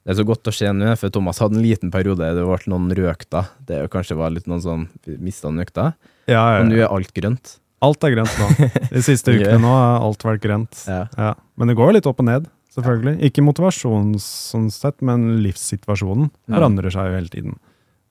[0.01, 2.57] det er så godt å se nå, for Thomas hadde en liten periode det ble
[2.73, 3.49] noen røkter.
[3.67, 4.85] Det kanskje var litt noen sånn
[5.21, 5.91] mista noen økter.
[6.31, 6.87] Ja, Og nå ja, ja.
[6.89, 7.57] er alt grønt.
[7.81, 8.47] Alt er grønt nå.
[8.93, 10.83] De siste ukene nå har alt vært grønt.
[10.89, 11.03] Ja.
[11.17, 11.31] Ja.
[11.57, 13.17] Men det går jo litt opp og ned, selvfølgelig.
[13.29, 16.55] Ikke motivasjonen sånn sett, men livssituasjonen Mm.
[16.57, 17.55] forandrer seg jo hele tiden.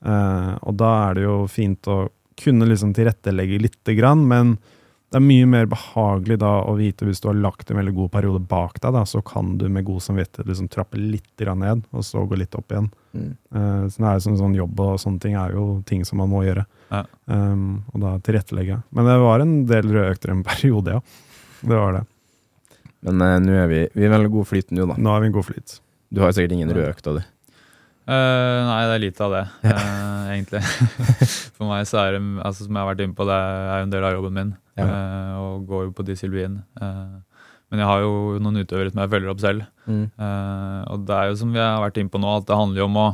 [0.00, 2.04] Uh, og da er det jo fint å
[2.40, 4.54] kunne liksom tilrettelegge lite grann, men
[5.10, 8.10] det er mye mer behagelig da å vite hvis du har lagt en veldig god
[8.14, 12.04] periode bak deg, da, så kan du med god samvittighet liksom trappe litt ned, og
[12.06, 12.86] så gå litt opp igjen.
[13.10, 13.32] Mm.
[13.50, 16.22] Uh, så det er jo sånn, sånn jobb og sånne ting er jo ting som
[16.22, 16.62] man må gjøre.
[16.92, 17.02] Ja.
[17.26, 18.78] Um, og da tilrettelegge.
[18.94, 21.02] Men det var en del røde økter en periode, ja.
[21.60, 22.06] Det var det.
[23.08, 25.00] Men uh, nå er vi, vi er veldig god flyt nå, da.
[25.00, 25.80] Nå er vi en god flyt.
[26.14, 27.36] Du har sikkert ingen røde økter, du.
[28.10, 30.62] Uh, nei, det er lite av det, eh, egentlig.
[31.54, 33.86] For meg så er det, altså, som jeg har vært inne på, det er jo
[33.86, 34.50] en del av jobben min.
[34.80, 34.86] Ja.
[34.88, 36.62] eh, og går jo på Disylvin.
[36.80, 37.20] Uh,
[37.70, 39.66] men jeg har jo noen utøvere som jeg følger opp selv.
[39.86, 40.06] Mm.
[40.10, 42.82] Eh, og det er jo som vi har vært inne på nå, at det handler
[42.82, 43.08] jo om å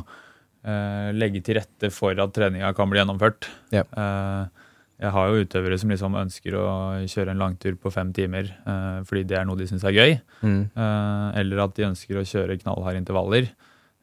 [0.65, 3.51] eh, legge til rette for at treninga kan bli gjennomført.
[3.75, 3.83] Ja.
[3.85, 4.65] Eh,
[4.97, 6.65] jeg har jo utøvere som liksom ønsker å
[7.05, 10.17] kjøre en langtur på fem timer eh, fordi det er noe de syns er gøy.
[10.41, 10.61] Mm.
[10.73, 13.51] Eh, eller at de ønsker å kjøre knallharde intervaller.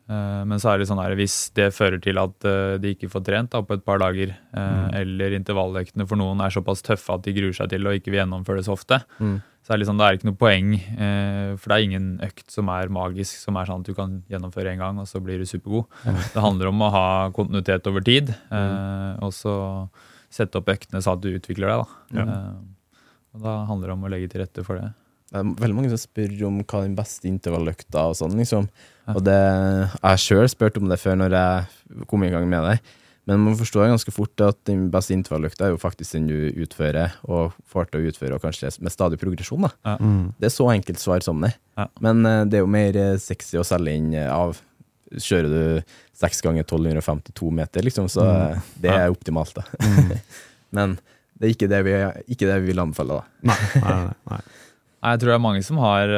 [0.05, 3.09] Eh, men så er det sånn her, hvis det fører til at eh, de ikke
[3.09, 4.93] får trent da, på et par dager, mm.
[5.01, 8.21] eller intervalløktene for noen er såpass tøffe at de gruer seg til og ikke vil
[8.23, 9.39] gjennomføre det så ofte, Mm.
[9.65, 10.75] så er det, liksom, det er ikke noe poeng.
[10.77, 14.19] eh, for det er ingen økt som er magisk, som er sånn at du kan
[14.29, 15.87] gjennomføre en gang, og så blir du supergod.
[16.05, 19.89] Det handler om å ha kontinuitet over tid, eh, og så
[20.35, 21.81] sette opp øktene sånn at du utvikler deg.
[21.81, 22.19] Da.
[22.19, 22.27] Ja.
[22.29, 22.55] Eh,
[23.35, 24.93] og da handler det om å legge til rette for det.
[25.33, 28.69] Det er veldig mange som spør om hva den beste intervalløkta og sånn, liksom.
[29.13, 29.39] Og det,
[30.01, 32.79] jeg sjøl spurte om det før når jeg kom i gang med det.
[33.25, 37.15] Men man forstår ganske fort at den beste intervalløkta er jo faktisk den du utfører,
[37.25, 39.65] og får til å utføre, og kanskje med stadig progresjon.
[39.65, 39.97] da.
[39.97, 40.35] Mm.
[40.37, 41.55] Det er så enkelt svar som det.
[41.79, 41.89] Ja.
[42.05, 44.61] Men eh, det er jo mer eh, sexy å selge inn eh, av
[45.15, 48.63] Kjører du 6 ganger 1252 meter, liksom, så mm.
[48.83, 49.63] det er optimalt, da.
[50.75, 50.97] Men
[51.39, 51.93] det er ikke det vi,
[52.35, 53.53] ikke det vi vil anbefale, da.
[53.53, 53.99] Nei, nei,
[54.33, 54.41] nei,
[55.05, 56.15] Jeg tror det er mange som har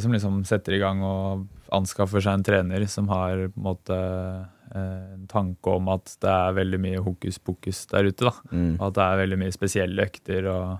[0.00, 3.96] Som liksom setter i gang og anskaffer seg en trener som har på en måte
[3.96, 8.28] eh, en tanke om at det er veldig mye hokus pokus der ute.
[8.28, 8.34] da.
[8.54, 8.76] Mm.
[8.80, 10.46] At det er veldig mye spesielle økter.
[10.52, 10.78] Og,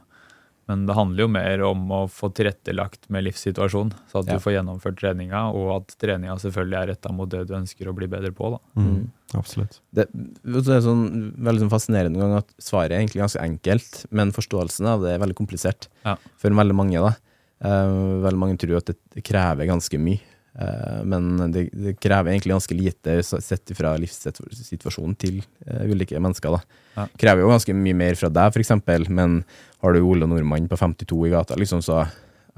[0.70, 4.36] men det handler jo mer om å få tilrettelagt med livssituasjonen, så at Ja.
[4.38, 7.94] du får gjennomført treninga, og at treninga selvfølgelig er retta mot det du ønsker å
[7.96, 8.52] bli bedre på.
[8.54, 8.60] da.
[8.80, 9.08] Mm.
[9.34, 9.80] Absolutt.
[9.94, 14.30] Det, det er sånn, veldig sånn fascinerende gang at svaret er egentlig ganske enkelt, men
[14.34, 16.14] forståelsen av det er veldig komplisert Ja.
[16.38, 17.02] for veldig mange.
[17.02, 17.16] da.
[17.60, 20.22] Uh, veldig mange tror at det krever ganske mye.
[20.58, 26.56] Eh, men det, det krever egentlig ganske lite sett fra livssituasjonen til eh, ulike mennesker.
[26.56, 26.80] da.
[26.96, 27.04] Ja.
[27.20, 28.72] Krever jo ganske mye mer fra deg, f.eks.,
[29.08, 29.42] men
[29.80, 32.02] har du Ole Nordmann på 52 i gata, liksom, så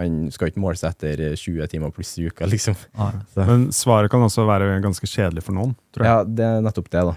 [0.01, 2.75] han skal ikke måle seg etter 20 timer pluss i uka, liksom.
[2.97, 3.11] Ja.
[3.45, 6.15] Men svaret kan også være ganske kjedelig for noen, tror jeg.
[6.17, 7.17] Ja, det er nettopp det, da.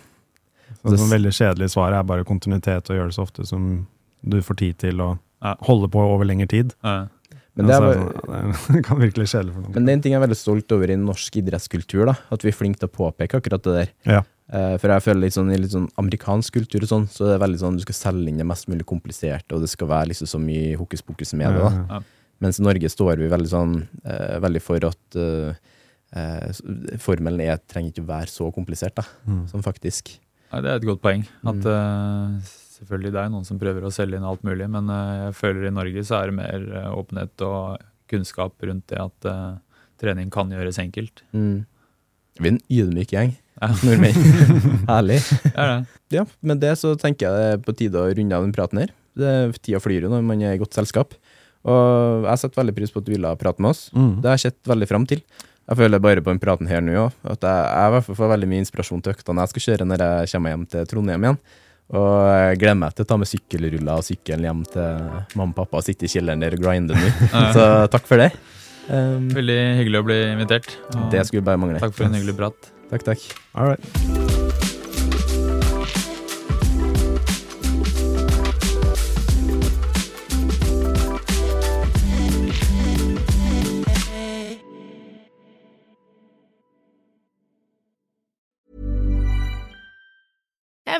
[0.83, 3.87] Så det- veldig kjedelig svar er bare kontinuitet og gjøre det så ofte som
[4.25, 5.13] du får tid til å
[5.45, 5.55] Ja.
[5.61, 6.73] holde på over lengre tid.
[6.83, 7.07] Ja.
[7.55, 9.73] Men det, er, Altså, sånn, ja, det kan virkelig kjedelig for noen.
[9.77, 12.15] men det er en ting jeg er veldig stolt over i norsk idrettskultur, da.
[12.35, 13.91] At vi er flinke til å påpeke akkurat det der.
[14.11, 14.21] Ja.
[14.51, 17.31] Eh, for jeg føler litt sånn i litt sånn amerikansk kultur og sånn, så er
[17.37, 20.11] det veldig sånn du skal selge inn det mest mulig kompliserte, og det skal være
[20.11, 21.63] liksom så mye hokus pokus med det.
[21.63, 21.71] da.
[21.71, 22.01] Ja, Ja.
[22.43, 25.55] Mens i Norge står vi veldig sånn eh, veldig for at eh,
[26.19, 29.05] eh, formelen er, trenger ikke å være så komplisert, da.
[29.25, 29.45] Mm.
[29.49, 30.17] som faktisk.
[30.51, 31.23] Nei, det er et godt poeng.
[31.47, 31.71] At Mm.
[31.71, 32.51] eh,
[32.85, 35.67] selvfølgelig det er noen som prøver å selge inn alt mulig, men eh, jeg føler
[35.67, 39.55] i Norge så er det mer eh, åpenhet og kunnskap rundt det at eh,
[40.01, 41.23] trening kan gjøres enkelt.
[41.33, 41.65] Mm.
[42.37, 43.33] Vi er en ydmyk gjeng.
[43.55, 43.71] Ja.
[43.87, 44.19] Nordmenn.
[44.91, 45.21] Herlig.
[45.55, 45.79] Er det.
[46.13, 48.83] Ja, med det så tenker jeg det er på tide å runde av den praten
[48.83, 48.93] her.
[49.15, 49.31] Det,
[49.63, 51.15] tida flyr jo når man er i godt selskap.
[51.65, 53.87] Og jeg setter veldig pris på at du ville prate med oss.
[53.95, 54.19] Mm.
[54.21, 55.23] Det har jeg sett veldig fram til.
[55.65, 58.17] Jeg føler bare på den praten her nå òg, at jeg, jeg i hvert fall
[58.19, 61.25] får veldig mye inspirasjon til øktene jeg skal kjøre når jeg kommer hjem til Trondheim
[61.25, 61.39] igjen.
[61.93, 65.57] Og jeg gleder meg til å ta med sykkelruller og sykkelen hjem til mamma og
[65.59, 67.11] pappa og sitte i kjelleren der og grinde nå.
[67.53, 68.31] Så takk for det.
[68.89, 70.71] Um, Veldig hyggelig å bli invitert.
[71.13, 71.81] det skulle bare mangle.
[71.83, 72.71] Takk for en hyggelig prat.
[72.89, 73.29] Takk, takk.
[73.53, 74.34] All right.